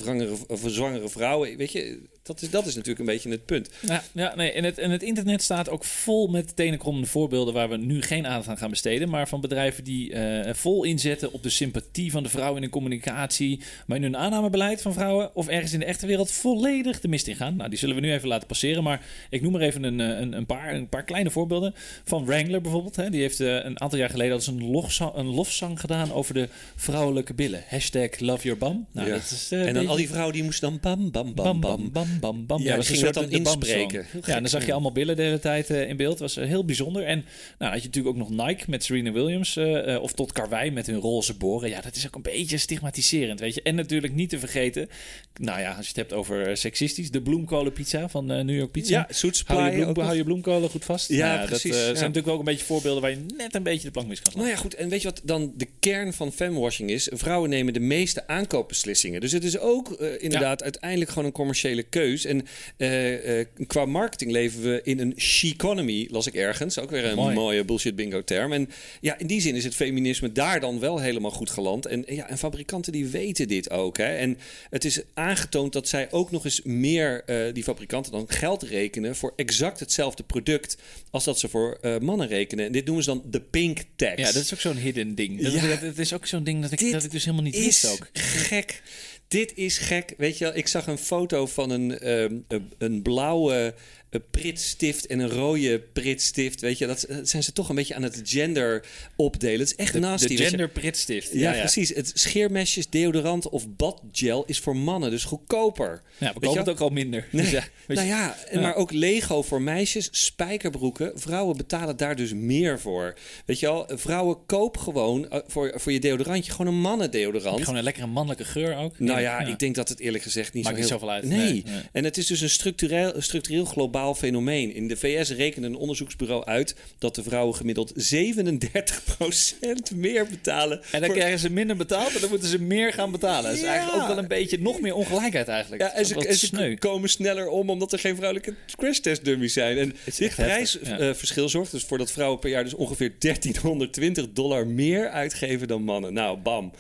[0.67, 1.57] zwangere vrouwen.
[1.57, 3.69] Weet je, dat is, dat is natuurlijk een beetje het punt.
[3.81, 7.69] Ja, ja nee, en, het, en het internet staat ook vol met tenenkrommende voorbeelden waar
[7.69, 9.09] we nu geen aandacht aan gaan besteden.
[9.09, 12.71] Maar van bedrijven die eh, vol inzetten op de sympathie van de vrouw in hun
[12.71, 13.61] communicatie.
[13.87, 17.27] Maar in hun aannamebeleid van vrouwen of ergens in de echte wereld volledig de mist
[17.27, 17.57] in gaan.
[17.57, 18.83] Nou, die zullen we nu even laten passeren.
[18.83, 21.75] Maar ik noem er even een, eh, een, een, paar, een paar kleine voorbeelden.
[22.05, 22.97] Van Wrangler bijvoorbeeld.
[22.97, 23.11] Hè.
[23.11, 26.49] Die heeft eh, een aantal jaar geleden ze een, lofzang, een lofzang gedaan over de
[26.77, 27.63] vrouwelijke billen.
[27.69, 28.87] Hashtag love your bum.
[28.93, 29.15] Nou, Ja.
[29.15, 31.61] dat is, en dan al die vrouwen die moesten dan bam, bam, bam, bam.
[31.61, 32.20] bam, bam, bam.
[32.21, 34.07] Ja, dat die is gingen een dat dan inspreken.
[34.27, 34.73] Ja, en dan zag je ja.
[34.73, 36.19] allemaal billen de hele tijd eh, in beeld.
[36.19, 37.05] was eh, heel bijzonder.
[37.05, 37.25] En
[37.59, 39.57] nou had je natuurlijk ook nog Nike met Serena Williams.
[39.57, 41.69] eh, of tot Karwei met hun roze boren.
[41.69, 43.63] Ja, dat is ook een beetje stigmatiserend, weet je.
[43.63, 44.89] En natuurlijk niet te vergeten,
[45.35, 48.95] nou ja, als je het hebt over seksistisch, de bloemkolenpizza van New York Pizza.
[48.95, 51.09] Ja, Suits Hou je, bloem, hou je bloemkolen goed vast?
[51.09, 51.85] Ja, Nou precies, Dat ja.
[51.85, 54.33] zijn natuurlijk ook een beetje voorbeelden waar je net een beetje de plank mis kan
[54.33, 54.45] slaan.
[54.45, 54.75] Nou ja, goed.
[54.75, 57.09] En weet je wat dan de kern van femwashing is?
[57.13, 59.21] Vrouwen nemen de meeste aankoopbeslissingen.
[59.21, 61.83] Dus het is ook inderdaad uiteindelijk gewoon een commerciële
[62.19, 62.47] En
[62.77, 66.79] eh, eh, qua marketing leven we in een she-economy, las ik ergens.
[66.79, 67.35] Ook weer een Mooi.
[67.35, 68.53] mooie bullshit bingo term.
[68.53, 68.69] En
[69.01, 71.87] ja, in die zin is het feminisme daar dan wel helemaal goed geland.
[71.87, 73.97] En ja, en fabrikanten die weten dit ook.
[73.99, 74.17] Hè.
[74.17, 74.39] En
[74.71, 79.17] het is aangetoond dat zij ook nog eens meer, eh, die fabrikanten dan, geld rekenen
[79.17, 80.77] voor exact hetzelfde product
[81.11, 82.67] als dat ze voor mannen rekenen.
[82.67, 84.17] En dit noemen ze dan de pink tax.
[84.21, 85.43] Ja, dat is ook zo'n hidden ding.
[85.43, 85.67] Dat, Ja.
[85.69, 87.87] dat, dat is ook zo'n ding dat ik, dat ik dus helemaal niet is wist
[87.93, 88.09] ook.
[88.13, 88.83] gek.
[89.31, 90.15] Dit is gek.
[90.17, 92.39] Weet je wel, ik zag een foto van een, ehm,
[92.79, 93.75] een- blauwe
[94.19, 96.61] pritstift en een rode pritstift.
[96.61, 98.85] Weet je, dat, zijn ze toch een beetje aan het gender
[99.17, 99.59] opdelen.
[99.61, 100.37] Het is echt De, nasty.
[100.37, 101.33] de gender pritstift.
[101.33, 101.89] Ja, precies.
[101.89, 106.03] Het scheermesjes, deodorant of badgel is voor mannen dus goedkoper.
[106.19, 107.27] Ja, we het ook al minder.
[107.31, 107.43] Nee.
[107.43, 111.13] Dus ja, nou ja, maar ook Lego voor meisjes, spijkerbroeken.
[111.15, 113.15] Vrouwen betalen daar dus meer voor.
[113.47, 117.61] Weet je wel, vrouwen koop gewoon eh, voor, voor je deodorantje gewoon een mannendeodorant.
[117.61, 118.99] Gewoon een lekkere mannelijke geur ook.
[118.99, 120.99] Nou ja, ik denk dat het eerlijk gezegd niet Maakt zo niet heel...
[120.99, 121.25] zoveel uit.
[121.25, 121.65] Nee.
[121.93, 124.75] En het is dus een structureel, structureel globaal globaal fenomeen.
[124.75, 130.81] In de VS rekende een onderzoeksbureau uit dat de vrouwen gemiddeld 37% meer betalen.
[130.91, 133.43] En dan voor- krijgen ze minder betaald en dan moeten ze meer gaan betalen.
[133.43, 133.67] Dat is Ja.
[133.69, 135.83] eigenlijk ook wel een beetje nog meer ongelijkheid eigenlijk.
[135.83, 139.79] Ja, en ze, en komen sneller om omdat er geen vrouwelijke crashtest dummies zijn.
[139.79, 145.09] En dit prijsverschil zorgt dus voor dat vrouwen per jaar dus ongeveer 1320 dollar meer
[145.09, 146.13] uitgeven dan mannen.
[146.13, 146.73] Nou, bam.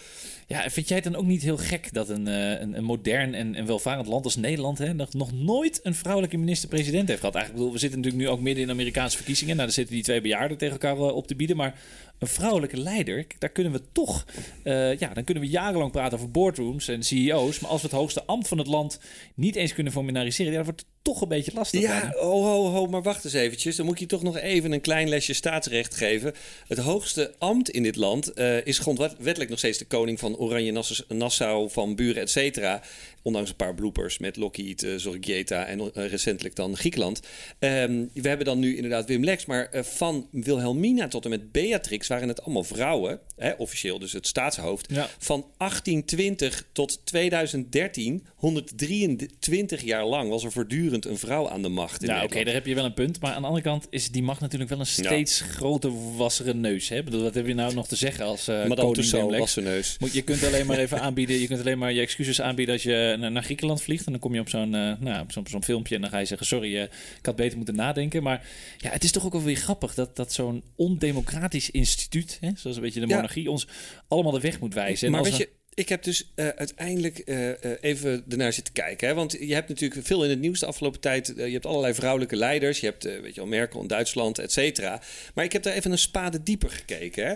[0.50, 3.34] Ja, vind jij het dan ook niet heel gek dat een, eh, een, een modern
[3.34, 7.34] en, en welvarend land als Nederland hè, nog, nog nooit een vrouwelijke minister-president heeft gehad?
[7.34, 9.54] Eigenlijk, bedoel, we zitten natuurlijk nu ook midden in Amerikaanse verkiezingen.
[9.54, 11.56] Nou, daar zitten die twee bejaarden tegen elkaar eh, op te bieden.
[11.56, 11.74] Maar
[12.20, 14.26] een vrouwelijke leider, daar kunnen we toch,
[14.62, 17.58] eh, ja, dan kunnen we jarenlang praten over boardrooms en CEO's.
[17.58, 19.00] Maar als we het hoogste ambt van het land
[19.34, 21.80] niet eens kunnen formaliseren, ja, dan wordt het toch een beetje lastig.
[21.80, 23.76] Ja, ho, ho, ho, maar wacht eens eventjes.
[23.76, 26.34] Dan moet je toch nog even een klein lesje staatsrecht geven.
[26.68, 30.82] Het hoogste ambt in dit land eh, is grondwettelijk nog steeds de koning van Oranje
[31.08, 32.82] Nassau van Buren, et cetera.
[33.22, 37.20] Ondanks een paar bloopers met Lockheed, eh Zorgieta en eh, recentelijk dan Griekenland.
[37.58, 41.52] Ehm, we hebben dan nu inderdaad Wim Lex, maar eh, van Wilhelmina tot en met
[41.52, 43.20] Beatrix waren het allemaal vrouwen.
[43.36, 44.86] Hè, officieel dus het staatshoofd.
[44.90, 45.08] Ja.
[45.18, 52.02] Van 1820 tot 2013, 123 jaar lang, was er voortdurend een vrouw aan de macht
[52.02, 52.46] in Ja, oké, Nederland.
[52.46, 53.20] daar heb je wel een punt.
[53.20, 56.88] Maar aan de andere kant is die macht natuurlijk wel een steeds groter wassere neus.
[56.88, 57.02] Hè?
[57.02, 59.54] Bedoel, wat heb je nou nog te zeggen als Madame koning Wim Lex?
[59.54, 59.96] neus.
[60.00, 62.82] Moet, je kunt alleen maar even aanbieden, je kunt alleen maar je excuses aanbieden als
[62.82, 64.06] je naar, naar Griekenland vliegt.
[64.06, 66.18] En dan kom je op zo'n eh, nou, op zo'n zo'n filmpje en dan ga
[66.18, 66.82] je zeggen, sorry, eh,
[67.18, 68.22] ik had beter moeten nadenken.
[68.22, 68.46] Maar
[68.78, 72.76] ja, het is toch ook wel weer grappig dat, dat zo'n ondemocratisch instituut, hè, zoals
[72.76, 73.14] een beetje de Ja.
[73.14, 73.66] monarchie, ons
[74.08, 75.06] allemaal de weg moet wijzen.
[75.06, 78.52] En Maar als weet we- je, ik heb dus eh, uiteindelijk eh, eh, even ernaar
[78.52, 79.08] zitten kijken.
[79.08, 79.14] Hè?
[79.14, 81.32] Want je hebt natuurlijk veel in het nieuws de afgelopen tijd.
[81.36, 82.80] je hebt allerlei vrouwelijke leiders.
[82.80, 85.02] Je hebt, weet je wel, Merkel in Duitsland, et cetera.
[85.34, 87.26] Maar ik heb daar even een spade dieper gekeken.
[87.26, 87.34] Hè?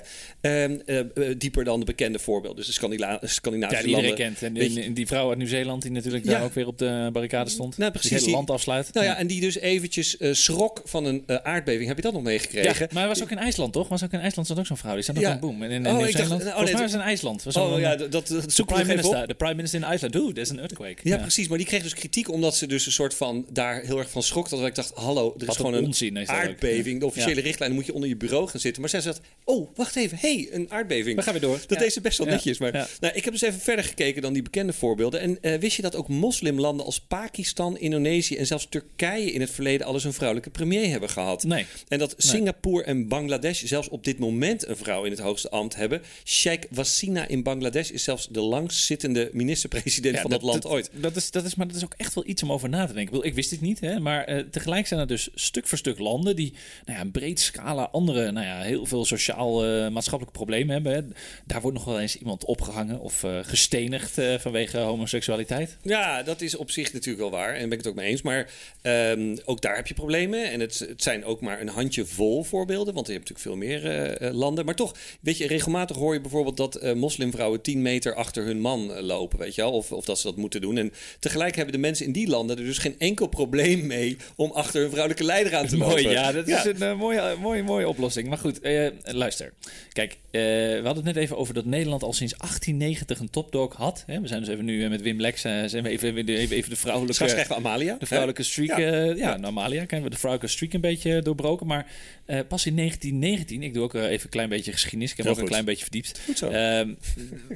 [0.65, 1.07] Ehm, eh, eh,
[1.39, 2.57] dieper dan de bekende voorbeelden.
[2.57, 4.15] Dus de Scandila- Scandinavische ja, die landen.
[4.15, 4.43] kent.
[4.43, 6.31] En die, je- die vrouw uit Nieuw-Zeeland die natuurlijk Ja.
[6.31, 7.77] daar ook weer op de barricade stond.
[7.79, 8.93] Nou, Die precies, het hele die- land afsluit.
[8.93, 11.87] Nou ja, en die dus eventjes schrok van een aardbeving.
[11.87, 12.73] Heb je dat nog meegekregen?
[12.81, 13.89] Ja, maar hij was ook in IJsland, toch?
[13.89, 14.95] Was ook in IJsland zat ook zo'n vrouw.
[14.95, 15.31] Die staat ook Ja.
[15.31, 15.63] aan boom.
[15.63, 16.41] En in, in Oh, ik dacht- Nieuw-Zeeland.
[16.41, 17.43] oh, nee, Volgens mij dat- was het in IJsland.
[17.43, 20.15] Was Oh ja, dat, dat, dat de prime minister, de prime minister in IJsland.
[20.17, 20.97] Oeh, there's an earthquake.
[21.03, 21.49] Ja, precies.
[21.49, 24.23] Maar die kreeg dus kritiek omdat ze dus een soort van daar heel erg van
[24.23, 24.49] schrok.
[24.49, 27.01] Dat ik dacht, hallo, er is Wat gewoon een onzin aardbeving.
[27.01, 27.43] De officiële Ja.
[27.43, 28.81] richtlijnen moet je onder je bureau gaan zitten.
[28.81, 30.19] Maar zij zegt, oh, wacht even.
[30.21, 31.17] hey, een aardbeving.
[31.17, 31.61] We gaan weer door.
[31.67, 32.59] Dat is best wel netjes.
[32.59, 35.21] Maar nou, ik heb dus even verder gekeken dan die bekende voorbeelden.
[35.21, 39.51] En eh, wist je dat ook moslimlanden als Pakistan, Indonesië en zelfs Turkije in het
[39.51, 41.45] verleden alles een vrouwelijke premier hebben gehad?
[41.45, 41.67] Nee.
[41.89, 42.33] En dat Nee.
[42.33, 46.03] Singapore en Bangladesh zelfs op dit moment een vrouw in het hoogste ambt hebben.
[46.25, 50.91] Sheikh Wasina in Bangladesh is zelfs de langstzittende minister-president Ja, van dat, land ooit.
[50.93, 52.93] Dat is, dat is, maar dat is ook echt wel iets om over na te
[52.93, 53.03] denken.
[53.03, 55.79] Ik, bedoel, ik wist dit niet, hè, maar eh, tegelijk zijn er dus stuk voor
[55.79, 56.53] stuk landen die
[56.85, 60.93] nou ja, een breed scala andere, nou ja, heel veel sociaal-maatschappelijke problemen hebben.
[60.93, 61.01] Hè.
[61.47, 65.77] Daar wordt nog wel eens iemand opgehangen of eh, gestenigd eh, vanwege homoseksualiteit.
[65.83, 67.55] Ja, dat is op zich natuurlijk wel waar.
[67.55, 68.23] En ben ik het ook mee eens.
[68.23, 68.51] Maar
[68.83, 70.51] ehm, ook daar heb je problemen.
[70.51, 72.95] En het, het zijn ook maar een handje vol voorbeelden.
[72.95, 74.65] Want je hebt natuurlijk veel meer eh, eh, landen.
[74.65, 78.61] Maar toch, weet je, regelmatig hoor je bijvoorbeeld dat eh, moslimvrouwen 10 meter achter hun
[78.61, 79.39] man eh, lopen.
[79.39, 79.73] Weet je wel?
[79.73, 80.77] Of, of dat ze dat moeten doen.
[80.77, 84.51] En tegelijk hebben de mensen in die landen er dus geen enkel probleem mee om
[84.51, 86.03] achter hun vrouwelijke leider aan te lopen.
[86.03, 88.29] Mooi, ja, dat is een eh, mooie, mooie, mooie oplossing.
[88.29, 89.53] Maar goed, eh, luister.
[89.93, 93.77] Kijk, eh, we hadden het net even over dat Nederland al sinds 1890 een topdog
[93.77, 94.05] had.
[94.07, 94.21] Hè?
[94.21, 96.71] We zijn dus even nu eh, met Wim Lex, eh, zijn we even, even, even,
[96.71, 97.15] de vrouwelijke...
[97.15, 97.97] Straks krijgen we Amalia.
[97.99, 99.03] De vrouwelijke streak, Ja.
[99.03, 101.67] ja, nou, Amalia, kennen we de vrouwelijke streak een beetje doorbroken.
[101.67, 101.87] Maar
[102.25, 105.27] eh, pas in 1919, ik doe ook eh, even een klein beetje geschiedenis, ik heb
[105.27, 106.21] Heel ook een klein beetje verdiept.
[106.25, 106.49] Goed zo.
[106.49, 106.95] Ehm,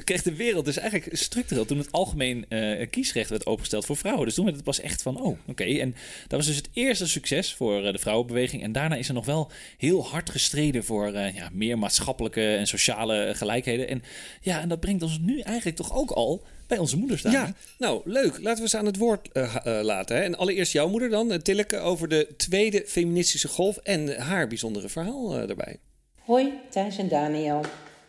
[0.04, 4.24] kreeg de wereld dus eigenlijk structureel toen het algemeen eh, kiesrecht werd opengesteld voor vrouwen.
[4.24, 5.64] Dus toen werd het pas echt van, oh, oké.
[5.64, 5.94] En
[6.29, 8.62] dat was dus het eerste succes voor eh, de vrouwenbeweging.
[8.62, 12.66] En daarna is er nog wel heel hard gestreden voor eh, ja, meer maatschappelijke en
[12.66, 13.88] sociale gelijkheden.
[13.88, 14.03] En
[14.40, 17.33] ja, en dat brengt ons nu eigenlijk toch ook al bij onze moeder staan.
[17.33, 18.38] Ja, nou leuk.
[18.42, 19.29] Laten we ze aan het woord
[19.64, 20.16] laten.
[20.16, 20.22] Hè.
[20.22, 25.38] En allereerst jouw moeder dan, Tilleke, over de tweede feministische golf en haar bijzondere verhaal
[25.38, 25.77] eh, daarbij.
[26.18, 27.61] Hoi, Thijs en Daniel.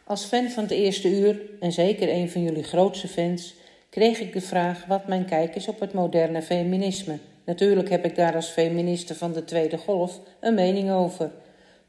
[0.10, 3.54] Als fan van het eerste uur, en zeker een van jullie grootste fans,
[3.90, 7.18] kreeg ik de vraag wat mijn kijk is op het moderne feminisme.
[7.46, 11.32] Natuurlijk heb ik daar als feministe van de tweede golf een mening over.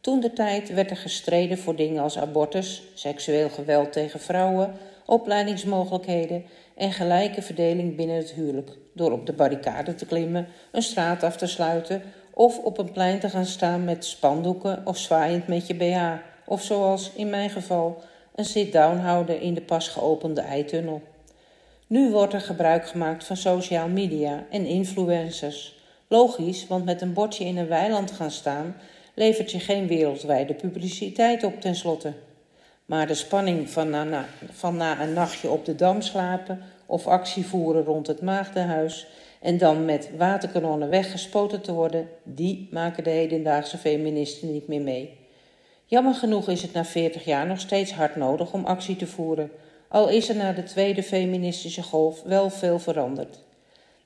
[0.00, 4.72] Toen de tijd werd er gestreden voor dingen als abortus, seksueel geweld tegen vrouwen,
[5.06, 6.44] opleidingsmogelijkheden
[6.76, 8.70] en gelijke verdeling binnen het huwelijk.
[8.94, 12.02] Door op de barricade te klimmen, een straat af te sluiten
[12.34, 16.12] of op een plein te gaan staan met spandoeken of zwaaiend met je BH.
[16.46, 18.02] Of zoals in mijn geval
[18.40, 21.02] een sit-down houden in de pas geopende eitunnel.
[21.86, 25.78] Nu wordt er gebruik gemaakt van social media en influencers.
[26.08, 28.76] Logisch, want met een bordje in een weiland gaan staan
[29.14, 32.12] levert je geen wereldwijde publiciteit op tenslotte.
[32.86, 37.46] Maar de spanning van na, van na een nachtje op de dam slapen of actie
[37.46, 39.06] voeren rond het maagdenhuis
[39.40, 45.19] en dan met waterkanonnen weggespoten te worden, die maken de hedendaagse feministen niet meer mee.
[45.90, 49.50] Jammer genoeg is het na 40 jaar nog steeds hard nodig om actie te voeren,
[49.88, 53.38] al is er na de tweede feministische golf wel veel veranderd.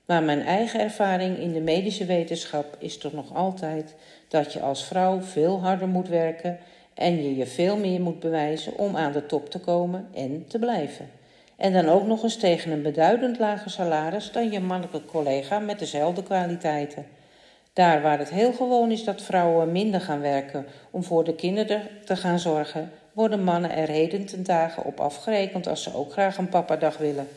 [0.07, 3.95] Maar mijn eigen ervaring in de medische wetenschap is toch nog altijd
[4.29, 6.59] dat je als vrouw veel harder moet werken
[6.95, 10.59] en je je veel meer moet bewijzen om aan de top te komen en te
[10.59, 11.11] blijven.
[11.57, 15.79] En dan ook nog eens tegen een beduidend lager salaris dan je mannelijke collega met
[15.79, 17.07] dezelfde kwaliteiten.
[17.75, 21.89] Daar waar het heel gewoon is dat vrouwen minder gaan werken om voor de kinderen
[22.05, 26.37] te gaan zorgen, worden mannen er heden ten dagen op afgerekend als ze ook graag
[26.37, 27.29] een papadag willen.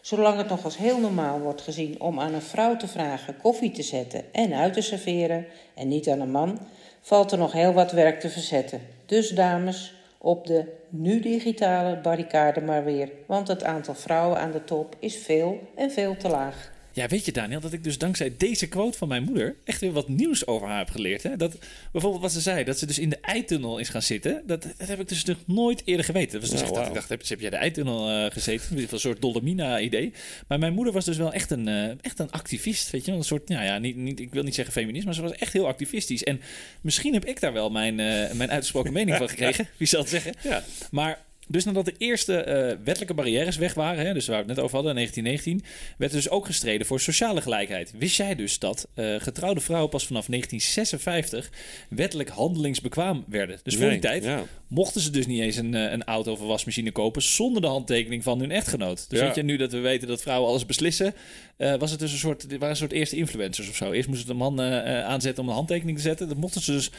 [0.00, 3.70] Zolang het nog als heel normaal wordt gezien om aan een vrouw te vragen koffie
[3.70, 6.58] te zetten en uit te serveren en niet aan een man,
[7.00, 8.80] valt er nog heel wat werk te verzetten.
[9.06, 14.64] Dus dames, op de nu digitale barricade maar weer, want het aantal vrouwen aan de
[14.64, 16.76] top is veel en veel te laag.
[16.98, 19.92] Ja, weet je Daniel, dat ik dus dankzij deze quote van mijn moeder echt weer
[19.92, 21.22] wat nieuws over haar heb geleerd.
[21.22, 21.36] Hè?
[21.36, 21.58] Dat
[21.92, 24.42] bijvoorbeeld wat ze zei, dat ze dus in de eitunnel is gaan zitten.
[24.46, 26.40] Dat, dat heb ik dus nog nooit eerder geweten.
[26.40, 28.78] Dat was dus Oh, echt dat ik dacht, heb, heb jij de eitunnel eh, gezeten?
[28.78, 30.12] Een soort Dolomina-idee.
[30.48, 33.12] Maar mijn moeder was dus wel echt een, eh, echt een activist, weet je.
[33.12, 35.52] Een soort, nou ja, niet, niet, ik wil niet zeggen feminist, maar ze was echt
[35.52, 36.24] heel activistisch.
[36.24, 36.40] En
[36.80, 39.68] misschien heb ik daar wel mijn, eh, mijn uitgesproken mening van gekregen.
[39.78, 40.34] Wie zal het zeggen?
[40.42, 40.64] Ja.
[40.90, 44.56] Maar dus nadat de eerste eh, wettelijke barrières weg waren, hè, dus waar we het
[44.56, 47.92] net over hadden, in 1919, werd er dus ook gestreden voor sociale gelijkheid.
[47.98, 51.50] Wist jij dus dat eh, getrouwde vrouwen pas vanaf 1956
[51.90, 53.58] wettelijk handelingsbekwaam werden?
[53.62, 54.42] Dus voor die tijd ja.
[54.66, 57.68] mochten ze dus niet eens een, eh, een auto of een wasmachine kopen zonder de
[57.68, 59.10] handtekening van hun echtgenoot.
[59.10, 59.24] Dus Ja.
[59.26, 61.14] weet je, nu dat we weten dat vrouwen alles beslissen,
[61.56, 63.90] eh, was het dus een soort, waren een soort eerste influencers of zo.
[63.92, 66.28] Eerst moesten de man aanzetten om een handtekening te zetten.
[66.28, 66.90] Dat mochten ze dus,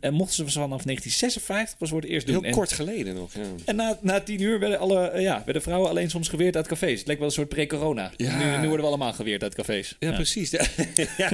[0.00, 2.36] eh, mochten ze vanaf 1956 pas het eerst doen.
[2.36, 3.34] Heel En- kort geleden nog.
[3.34, 3.40] Ja.
[3.64, 6.66] en na, na tien uur werden, alle, eh, ja, werden vrouwen alleen soms geweerd uit
[6.66, 6.98] cafés.
[6.98, 8.10] Het leek wel een soort pre-corona.
[8.16, 8.36] Ja.
[8.38, 9.96] Nu, nu worden we allemaal geweerd uit cafés.
[9.98, 10.50] Ja, precies.
[10.50, 10.60] Ja.
[11.16, 11.28] Ja.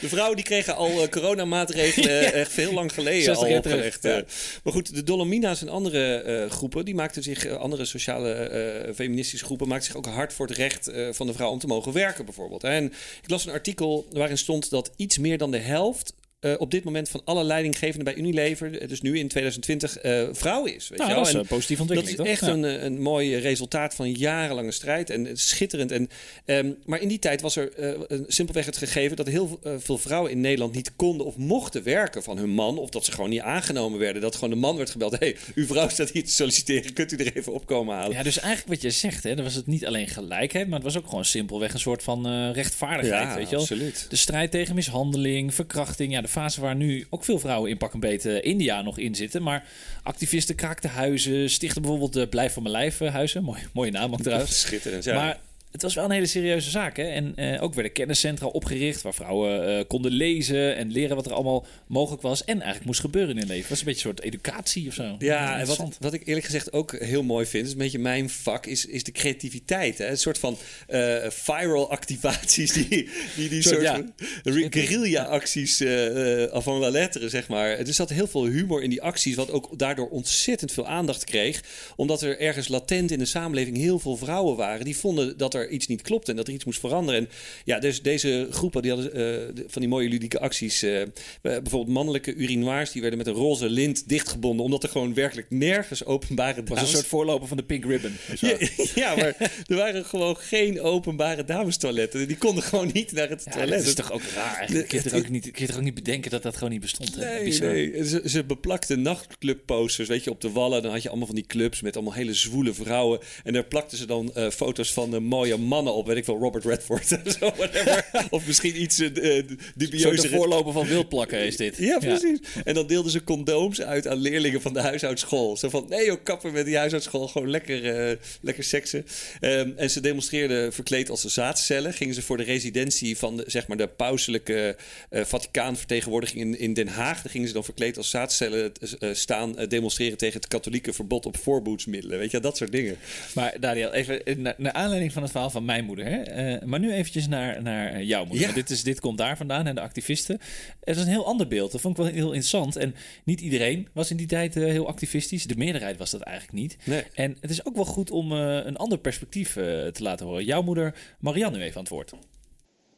[0.00, 4.04] De vrouwen die kregen al eh, coronamaatregelen echt veel lang geleden 60 al opgelegd.
[4.04, 4.16] eh.
[4.64, 8.94] Maar goed, de Dolomina's en andere eh, groepen, die maakten zich, eh, andere sociale eh,
[8.94, 11.66] feministische groepen, maakten zich ook hard voor het recht eh, van de vrouw om te
[11.66, 12.64] mogen werken, bijvoorbeeld.
[12.64, 12.84] En
[13.22, 16.12] ik las een artikel waarin stond dat iets meer dan de helft.
[16.40, 20.28] Eh, op dit moment van alle leidinggevenden bij Unilever, eh, dus nu in 2020, eh
[20.32, 20.88] vrouw is.
[20.88, 22.50] Weet Nou, je dat is En een positieve dat ontwikkeling, is echt?
[22.50, 22.56] Ja.
[22.56, 25.10] een, een mooi resultaat van jarenlange strijd.
[25.10, 25.90] En schitterend.
[25.92, 26.08] En,
[26.44, 30.30] ehm, maar in die tijd was er een- simpelweg het gegeven dat heel veel vrouwen
[30.30, 32.78] in Nederland niet konden of mochten werken van hun man.
[32.78, 34.22] Of dat ze gewoon niet aangenomen werden.
[34.22, 35.18] Dat gewoon de man werd gebeld.
[35.18, 36.92] hey, uw vrouw staat hier te solliciteren.
[36.92, 38.16] Kunt u er even opkomen halen?
[38.16, 40.92] Ja, dus eigenlijk wat je zegt, hè, dan was het niet alleen gelijkheid, maar het
[40.92, 43.34] was ook gewoon simpelweg een soort van rechtvaardigheid.
[43.34, 43.60] weet je wel?
[43.60, 44.06] absoluut.
[44.08, 46.12] De strijd tegen mishandeling, verkrachting.
[46.12, 49.14] Ja, de fase waar nu ook veel vrouwen in pak een beet India nog in
[49.14, 49.42] zitten.
[49.42, 49.64] Maar
[50.02, 53.42] activisten kraakten huizen, stichten bijvoorbeeld de Blijf van mijn lijf huizen.
[53.44, 54.60] Mooi, mooie naam ook trouwens.
[54.66, 55.14] Schitterend, ja.
[55.14, 55.38] Maar
[55.70, 56.96] het was wel een hele serieuze zaak.
[56.96, 57.02] Hè?
[57.02, 61.32] En eh, ook werden kenniscentra opgericht waar vrouwen eh, konden lezen en leren wat er
[61.32, 62.44] allemaal mogelijk was.
[62.44, 63.60] En eigenlijk moest gebeuren in hun leven.
[63.60, 65.16] Het was een beetje een soort educatie of zo.
[65.18, 68.30] Ja, en wat, wat ik eerlijk gezegd ook heel mooi vind, is een beetje mijn
[68.30, 69.98] vak, is, is de creativiteit.
[69.98, 70.08] Hè?
[70.08, 70.56] Een soort van
[70.86, 72.88] eh, viral activaties, die,
[73.36, 74.66] die, die Soort, soort ja.
[74.70, 77.68] guerrilla-acties uh, avant la lettre, zeg maar.
[77.68, 81.62] Er zat heel veel humor in die acties, wat ook daardoor ontzettend veel aandacht kreeg.
[81.96, 85.59] Omdat er ergens latent in de samenleving heel veel vrouwen waren die vonden dat er
[85.68, 87.20] iets niet klopte en dat er iets moest veranderen.
[87.20, 87.28] En
[87.64, 89.18] ja, dus deze groepen die hadden eh,
[89.54, 90.82] de- van die mooie ludieke acties.
[90.82, 91.02] eh,
[91.42, 96.04] bijvoorbeeld mannelijke urinoirs, die werden met een roze lint dichtgebonden, omdat er gewoon werkelijk nergens
[96.04, 98.12] openbare was een soort voorloper van de Pink Ribbon.
[98.40, 98.56] Ja,
[98.94, 102.28] ja, maar er waren gewoon geen openbare damestoiletten.
[102.28, 103.78] Die konden gewoon niet naar het Ja, toilet.
[103.78, 104.54] dat is toch ook raar.
[104.56, 104.88] eigenlijk.
[104.88, 106.80] Kun je, er ook niet, kun je er ook niet bedenken dat dat gewoon niet
[106.80, 107.14] bestond.
[107.16, 107.40] hè?
[107.40, 108.04] Nee, nee.
[108.04, 110.82] Ze, ze beplakten nachtclubposters, weet je, op de wallen.
[110.82, 113.18] Dan had je allemaal van die clubs met allemaal hele zwoele vrouwen.
[113.44, 115.20] En daar plakten ze dan eh, foto's van eh,
[115.56, 116.06] mooie mannen op.
[116.06, 118.06] Weet ik wel, Robert Redford of zo, whatever.
[118.30, 120.30] of misschien iets uh, soort de dubieuzer.
[120.30, 121.76] voorloper van wildplakken is dit.
[121.76, 122.38] Ja, precies.
[122.64, 125.56] En dan deelden ze condooms uit aan leerlingen van de huishoudschool.
[125.56, 127.28] Zo van, nee joh, kappen met die huishoudschool.
[127.28, 129.06] Gewoon lekker, eh, lekker seksen.
[129.40, 131.92] Ehm, en ze demonstreerden verkleed als zaadcellen.
[131.92, 134.76] Gingen ze voor de residentie van de, zeg maar, de pauselijke
[135.10, 137.22] eh Vaticaanvertegenwoordiging in, in Den Haag.
[137.22, 141.26] Daar gingen ze dan verkleed als zaadcellen eh, staan eh, demonstreren tegen het katholieke verbod
[141.26, 142.18] op voorboedsmiddelen.
[142.18, 142.96] Weet je, dat soort dingen.
[143.34, 146.04] Maar Daniel, even eh, naar, naar aanleiding van het verhaal van mijn moeder.
[146.04, 146.22] Hè?
[146.22, 148.40] Eh, maar nu eventjes naar, naar jouw moeder.
[148.40, 148.44] Ja.
[148.44, 150.38] Want dit, is, dit komt daar vandaan en de activisten.
[150.80, 151.72] Het is een heel ander beeld.
[151.72, 152.76] Dat vond ik wel heel interessant.
[152.76, 155.46] En niet iedereen was in die tijd eh, heel activistisch.
[155.46, 156.76] De meerderheid was dat eigenlijk niet.
[156.84, 157.04] Nee.
[157.14, 160.44] En het is ook wel goed om eh, een ander perspectief eh, te laten horen.
[160.44, 162.12] Jouw moeder, Marianne, nu even aan het woord.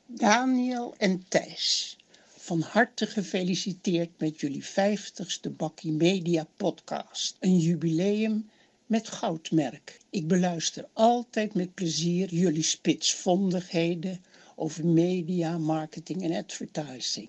[0.06, 1.96] Daniel en Thijs,
[2.36, 7.36] van harte gefeliciteerd met jullie 50ste Bakkie Media podcast.
[7.40, 8.50] Een jubileum
[8.92, 10.00] met goudmerk.
[10.10, 14.24] Ik beluister altijd met plezier jullie spitsvondigheden
[14.56, 17.28] over media, marketing en advertising.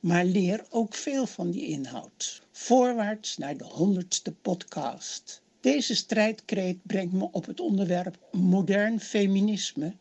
[0.00, 2.42] Maar leer ook veel van die inhoud.
[2.50, 5.42] Voorwaarts naar de honderdste podcast.
[5.60, 9.94] Deze strijdkreet brengt me op het onderwerp modern feminisme,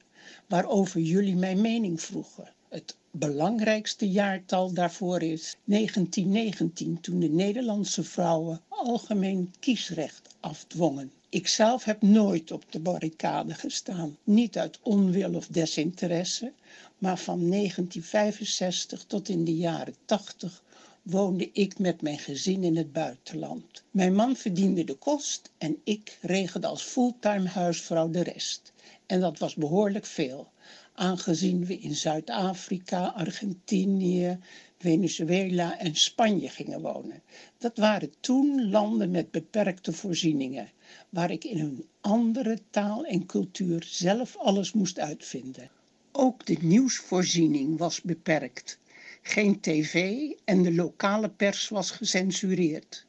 [0.47, 2.54] waarover jullie mijn mening vroegen.
[2.69, 11.12] Het belangrijkste jaartal daarvoor is 1919, toen de Nederlandse vrouwen algemeen kiesrecht afdwongen.
[11.30, 16.51] Ikzelf heb nooit op de barricade gestaan, niet uit onwil of desinteresse,
[16.97, 20.63] maar van 1965 tot in de jaren 80
[21.01, 23.84] woonde ik met mijn gezin in het buitenland.
[23.91, 28.71] Mijn man verdiende de kost en ik regelde als fulltime huisvrouw de rest.
[29.06, 30.47] En dat was behoorlijk veel
[30.93, 34.38] aangezien we in Zuid-Afrika, Argentinië,
[34.82, 37.22] Venezuela en Spanje gingen wonen.
[37.58, 40.72] Dat waren toen landen met beperkte voorzieningen,
[41.10, 45.70] waar ik in een andere taal en cultuur zelf alles moest uitvinden.
[46.12, 48.80] Ook de nieuwsvoorziening was beperkt.
[49.22, 53.06] Geen tv en de lokale pers was gecensureerd.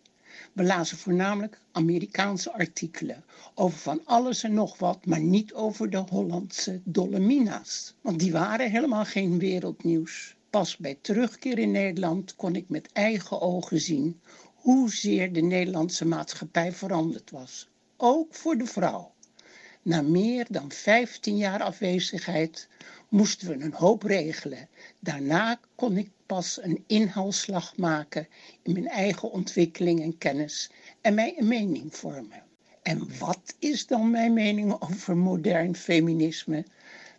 [0.52, 5.96] We lazen voornamelijk Amerikaanse artikelen over van alles en nog wat, maar niet over de
[5.96, 7.94] Hollandse Dolomina's.
[8.00, 10.36] Want die waren helemaal geen wereldnieuws.
[10.52, 14.20] Pas bij terugkeer in Nederland kon ik met eigen ogen zien
[14.54, 17.68] hoezeer de Nederlandse maatschappij veranderd was.
[17.96, 19.12] Ook voor de vrouw.
[19.82, 22.68] Na meer dan 15 jaar afwezigheid
[23.08, 24.68] moesten we een hoop regelen.
[25.00, 28.28] Daarna kon ik pas een inhaalslag maken
[28.62, 32.42] in mijn eigen ontwikkeling en kennis en mij een mening vormen.
[32.82, 36.64] En wat is dan mijn mening over modern feminisme?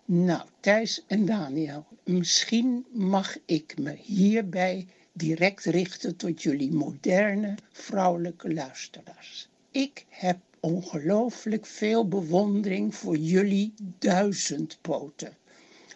[0.05, 8.53] Nou, Thijs en Daniel, misschien mag ik me hierbij direct richten tot jullie moderne vrouwelijke
[8.53, 9.47] luisteraars.
[9.71, 15.37] Ik heb ongelooflijk veel bewondering voor jullie duizendpoten.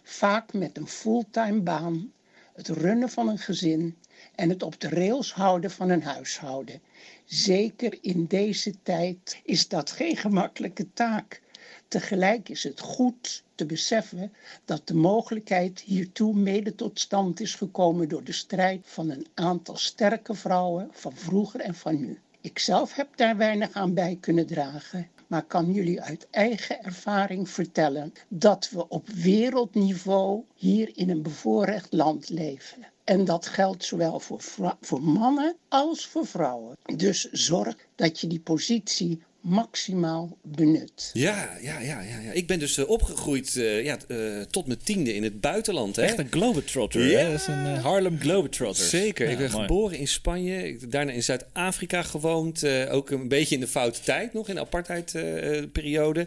[0.02, 2.12] Vaak met een fulltime baan,
[2.52, 3.96] het runnen van een gezin
[4.34, 6.80] en het op de rails houden van een huishouden.
[7.24, 11.42] Zeker in deze tijd is dat geen gemakkelijke taak.
[11.88, 14.32] Tegelijk is het goed te beseffen
[14.64, 19.76] dat de mogelijkheid hiertoe mede tot stand is gekomen door de strijd van een aantal
[19.76, 22.18] sterke vrouwen van vroeger en van nu.
[22.40, 28.12] Ikzelf heb daar weinig aan bij kunnen dragen, maar kan jullie uit eigen ervaring vertellen
[28.28, 32.86] dat we op wereldniveau hier in een bevoorrecht land leven.
[33.04, 34.40] En dat geldt zowel voor,
[34.80, 36.76] voor mannen als voor vrouwen.
[36.96, 41.10] Dus zorg dat je die positie maximaal benut.
[41.12, 42.32] Ja, ja, ja, ja, ja.
[42.32, 45.96] Ik ben dus uh, opgegroeid uh, ja, uh, tot mijn tiende in het buitenland.
[45.96, 46.02] Hè?
[46.02, 47.06] Echt een globetrotter.
[47.06, 47.18] Ja.
[47.18, 47.30] Hè?
[47.30, 48.84] Dat is een Harlem Globetrotter.
[48.84, 49.26] Zeker.
[49.26, 49.66] Ja, ik ben mooi.
[49.66, 50.68] geboren in Spanje.
[50.68, 52.64] Ik, daarna in Zuid-Afrika gewoond.
[52.90, 56.26] ook een beetje in de foute tijd nog, in de apartheidperiode.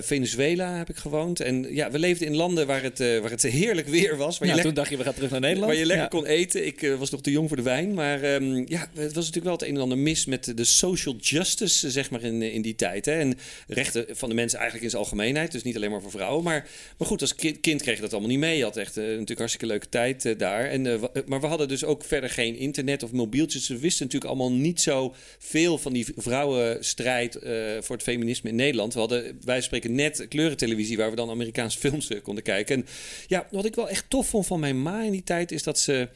[0.00, 1.40] Venezuela heb ik gewoond.
[1.40, 4.38] En ja, we leefden in landen waar het, waar het heerlijk weer was.
[4.38, 5.70] Waar ja, je toen dacht je, we gaan terug naar Nederland.
[5.70, 6.66] Waar je lekker kon eten.
[6.66, 7.94] Ik was nog te jong voor de wijn.
[7.94, 11.16] Maar um, ja, het was natuurlijk wel het een en ander mis met de social
[11.16, 13.04] justice, zeg maar, in, in die tijd.
[13.04, 13.12] Hè?
[13.12, 15.52] En rechten van de mensen eigenlijk in zijn algemeenheid.
[15.52, 16.44] Dus niet alleen maar voor vrouwen.
[16.44, 18.56] Maar, maar goed, als kind, kind kreeg je dat allemaal niet mee.
[18.56, 20.64] Je had echt uh, natuurlijk hartstikke leuke tijd uh, daar.
[20.64, 20.82] En,
[21.26, 23.68] maar we hadden dus ook verder geen internet of mobieltjes.
[23.68, 27.38] We wisten natuurlijk allemaal niet zo veel van die vrouwenstrijd
[27.80, 28.94] voor het feminisme in Nederland.
[28.94, 32.76] We hadden, wij spreken net kleurentelevisie waar we dan Amerikaanse films konden kijken.
[32.76, 32.86] En
[33.26, 35.78] ja, wat ik wel echt tof vond van mijn ma in die tijd is dat
[35.78, 36.08] ze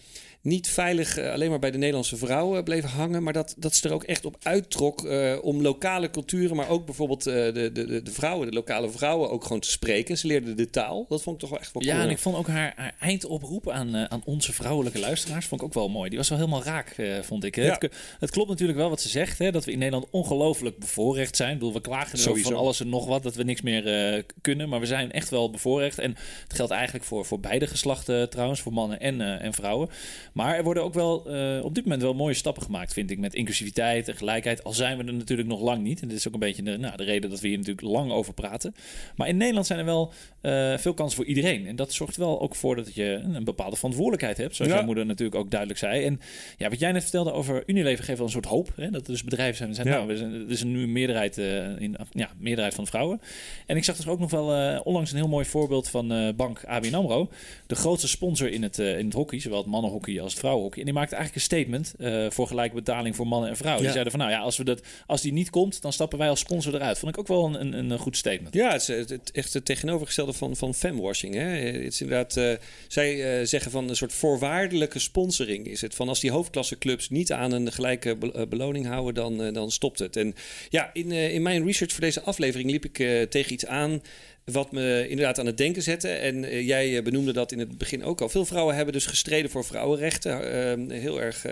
[0.42, 3.88] niet veilig uh, alleen maar bij de Nederlandse vrouwen bleef hangen, maar dat, dat ze
[3.88, 8.02] er ook echt op uittrok uh, om lokale culturen, maar ook bijvoorbeeld uh, de, de,
[8.02, 10.18] de vrouwen, de lokale vrouwen ook gewoon te spreken.
[10.18, 11.06] Ze leerden de taal.
[11.08, 12.04] Dat vond ik toch wel echt wel Ja, cool.
[12.04, 15.74] en ik vond ook haar, haar eindoproep aan, aan onze vrouwelijke luisteraars vond ik ook
[15.74, 16.08] wel mooi.
[16.08, 17.56] Die was wel helemaal raak, vond ik.
[17.56, 17.62] Ja.
[17.62, 21.36] Het, het, klopt natuurlijk wel wat ze zegt, hè, dat we in Nederland ongelooflijk bevoorrecht
[21.36, 21.52] zijn.
[21.52, 24.68] Ik bedoel, we klagen erover van alles en nog wat, dat we niks meer kunnen,
[24.68, 25.98] maar we zijn echt wel bevoorrecht.
[25.98, 29.88] En het geldt eigenlijk voor, voor beide geslachten trouwens, voor mannen en, en vrouwen.
[30.32, 33.18] Maar er worden ook wel uh, op dit moment wel mooie stappen gemaakt, vind ik,
[33.18, 34.64] met inclusiviteit en gelijkheid.
[34.64, 36.02] Al zijn we er natuurlijk nog lang niet.
[36.02, 38.10] En dit is ook een beetje de, nou, de reden dat we hier natuurlijk lang
[38.12, 38.74] over praten.
[39.16, 41.66] Maar in Nederland zijn er wel uh, veel kansen voor iedereen.
[41.66, 44.56] En dat zorgt wel ook voor dat je een bepaalde verantwoordelijkheid hebt.
[44.56, 44.76] Zoals ja.
[44.76, 46.04] jouw moeder natuurlijk ook duidelijk zei.
[46.04, 46.20] En
[46.56, 48.72] ja, wat jij net vertelde over Unilever geeft wel een soort hoop.
[48.76, 48.90] Hè?
[48.90, 49.74] Dat er dus bedrijven zijn.
[49.74, 50.04] zijn ja.
[50.04, 53.20] nou, zijn, er is nu een meerderheid, uh, in, ja, meerderheid van vrouwen.
[53.66, 56.94] En ik zag dus ook nog wel onlangs een heel mooi voorbeeld van bank ABN
[56.94, 57.30] AMRO.
[57.66, 60.78] De grootste sponsor in het, in het hockey, zowel het mannenhockey als het vrouwenhockey.
[60.78, 63.84] En die maakte eigenlijk een statement uh, voor gelijke betaling voor mannen en vrouwen.
[63.84, 63.92] Ja.
[63.92, 66.28] Die zeiden van nou ja, als, we dat, als die niet komt, dan stappen wij
[66.28, 66.98] als sponsor eruit.
[66.98, 68.54] Vond ik ook wel een, een, een goed statement.
[68.54, 71.34] Ja, het is het, het, echt het tegenovergestelde van, van femwashing.
[71.34, 71.40] Hè?
[71.42, 72.52] Het is inderdaad, uh,
[72.88, 75.94] zij uh, zeggen van een soort voorwaardelijke sponsoring is het.
[75.94, 80.16] Van als die hoofdklasseclubs niet aan een gelijke be beloning houden, dan, dan stopt het.
[80.16, 80.34] En
[80.68, 84.02] ja, in, in mijn research voor deze aflevering liep ik tegen iets aan
[84.44, 86.08] wat me inderdaad aan het denken zette.
[86.08, 88.28] En eh, jij eh, benoemde dat in het begin ook al.
[88.28, 90.52] Veel vrouwen hebben dus gestreden voor vrouwenrechten.
[90.52, 91.44] Eh, heel erg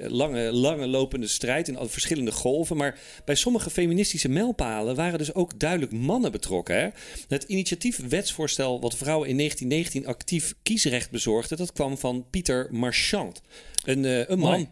[0.00, 2.76] eh, lange, lange lopende strijd in verschillende golven.
[2.76, 6.76] Maar bij sommige feministische mijlpalen waren dus ook duidelijk mannen betrokken.
[6.76, 6.88] Hè?
[7.28, 11.56] Het initiatief wetsvoorstel wat vrouwen in 1919 actief kiesrecht bezorgde...
[11.56, 13.42] dat kwam van Pieter Marchand,
[13.84, 14.68] een, eh, een man...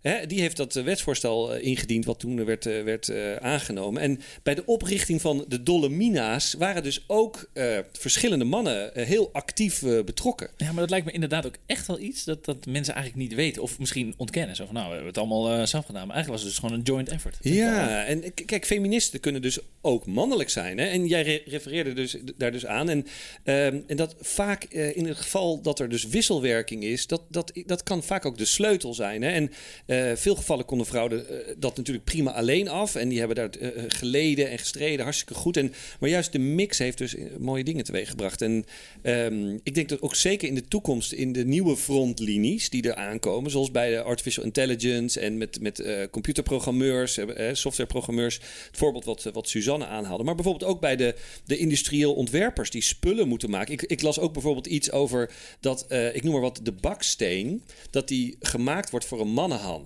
[0.00, 4.02] Hè, die heeft dat eh, wetsvoorstel eh, ingediend, wat toen werd, eh, werd aangenomen.
[4.02, 7.50] En bij de oprichting van de Dolomina's waren dus ook
[7.92, 10.50] verschillende mannen heel actief betrokken.
[10.56, 13.38] Ja, maar dat lijkt me inderdaad ook echt wel iets dat, dat mensen eigenlijk niet
[13.38, 13.62] weten.
[13.62, 14.56] Of misschien ontkennen.
[14.56, 16.06] Zo van, nou, we hebben het allemaal zelf gedaan.
[16.06, 17.36] Maar eigenlijk was het dus gewoon een joint effort.
[17.40, 20.78] Ja, en kijk, feministen kunnen dus ook mannelijk zijn.
[20.78, 20.86] Hè?
[20.86, 22.88] En jij re- refereerde dus, daar dus aan.
[22.88, 23.06] En,
[23.44, 27.82] ehm, en dat vaak in het geval dat er dus wisselwerking is, dat, dat, dat
[27.82, 29.22] kan vaak ook de sleutel zijn.
[29.22, 29.30] Hè?
[29.30, 29.50] En
[29.90, 32.94] eh veel gevallen konden vrouwen eh, dat natuurlijk prima alleen af.
[32.94, 35.56] En die hebben daar eh, geleden en gestreden, hartstikke goed.
[35.56, 38.42] En, maar juist de mix heeft dus mooie dingen teweeggebracht.
[38.42, 38.64] En
[39.02, 42.94] ehm, ik denk dat ook zeker in de toekomst, in de nieuwe frontlinies die er
[42.94, 47.18] aankomen, zoals bij de artificial intelligence en met, met computerprogrammeurs,
[47.52, 48.34] softwareprogrammeurs,
[48.66, 51.14] het voorbeeld wat, wat Suzanne aanhaalde, maar bijvoorbeeld ook bij de,
[51.44, 53.72] de industrieel ontwerpers die spullen moeten maken.
[53.72, 55.30] Ik, ik las ook bijvoorbeeld iets over
[55.60, 59.79] dat, ik noem maar wat, de baksteen, dat die gemaakt wordt voor een mannenhand.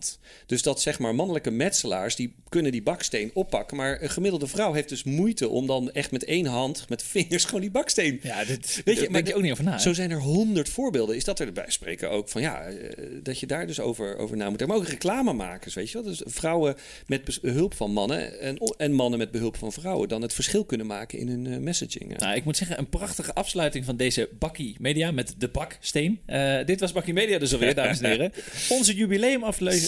[0.47, 4.73] Dus dat zeg maar mannelijke metselaars, die kunnen die baksteen oppakken, maar een gemiddelde vrouw
[4.73, 8.45] heeft dus moeite om dan echt met één hand, met vingers, gewoon die baksteen Ja,
[8.45, 9.73] dit Weet je, maar denk je ook niet over na.
[9.73, 9.79] hè?
[9.79, 11.17] zo zijn er honderd voorbeelden.
[11.17, 14.37] Is dat er bij spreken ook van ja, eh, dat je daar dus over, over
[14.37, 14.77] na moet denken.
[14.77, 16.07] Maar ook reclamemakers, weet je wel.
[16.07, 16.77] Dus vrouwen
[17.07, 20.87] met behulp van mannen en, en mannen met behulp van vrouwen dan het verschil kunnen
[20.87, 22.13] maken in hun eh, messaging.
[22.13, 22.19] eh.
[22.19, 26.21] Nou, ik moet zeggen, een prachtige afsluiting van deze Bakkie Media met de baksteen.
[26.67, 28.33] Dit was Bakkie Media dus alweer, dames en heren.
[28.69, 29.84] Onze jubileumaflevering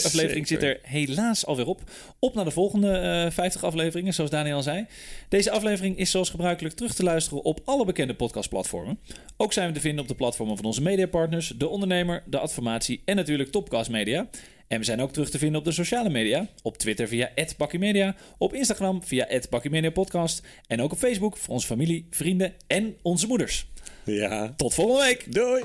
[0.47, 1.82] zit er helaas alweer op.
[2.18, 4.86] Op naar de volgende eh 50 afleveringen, zoals Daniel zei.
[5.28, 8.99] Deze aflevering is zoals gebruikelijk terug te luisteren op alle bekende podcastplatformen.
[9.36, 13.03] Ook zijn we te vinden op de platformen van onze mediapartners, De Ondernemer, De Adformatie
[13.05, 14.28] en natuurlijk Topcast Media.
[14.68, 16.47] En we zijn ook terug te vinden op de sociale media.
[16.62, 22.07] Op Twitter via @bakkiemedia, op Instagram via @bakkiemediapodcast en ook op Facebook voor onze familie,
[22.11, 23.66] vrienden en onze moeders.
[24.05, 24.55] Ja.
[24.57, 25.32] Tot volgende week.
[25.32, 25.64] Doei.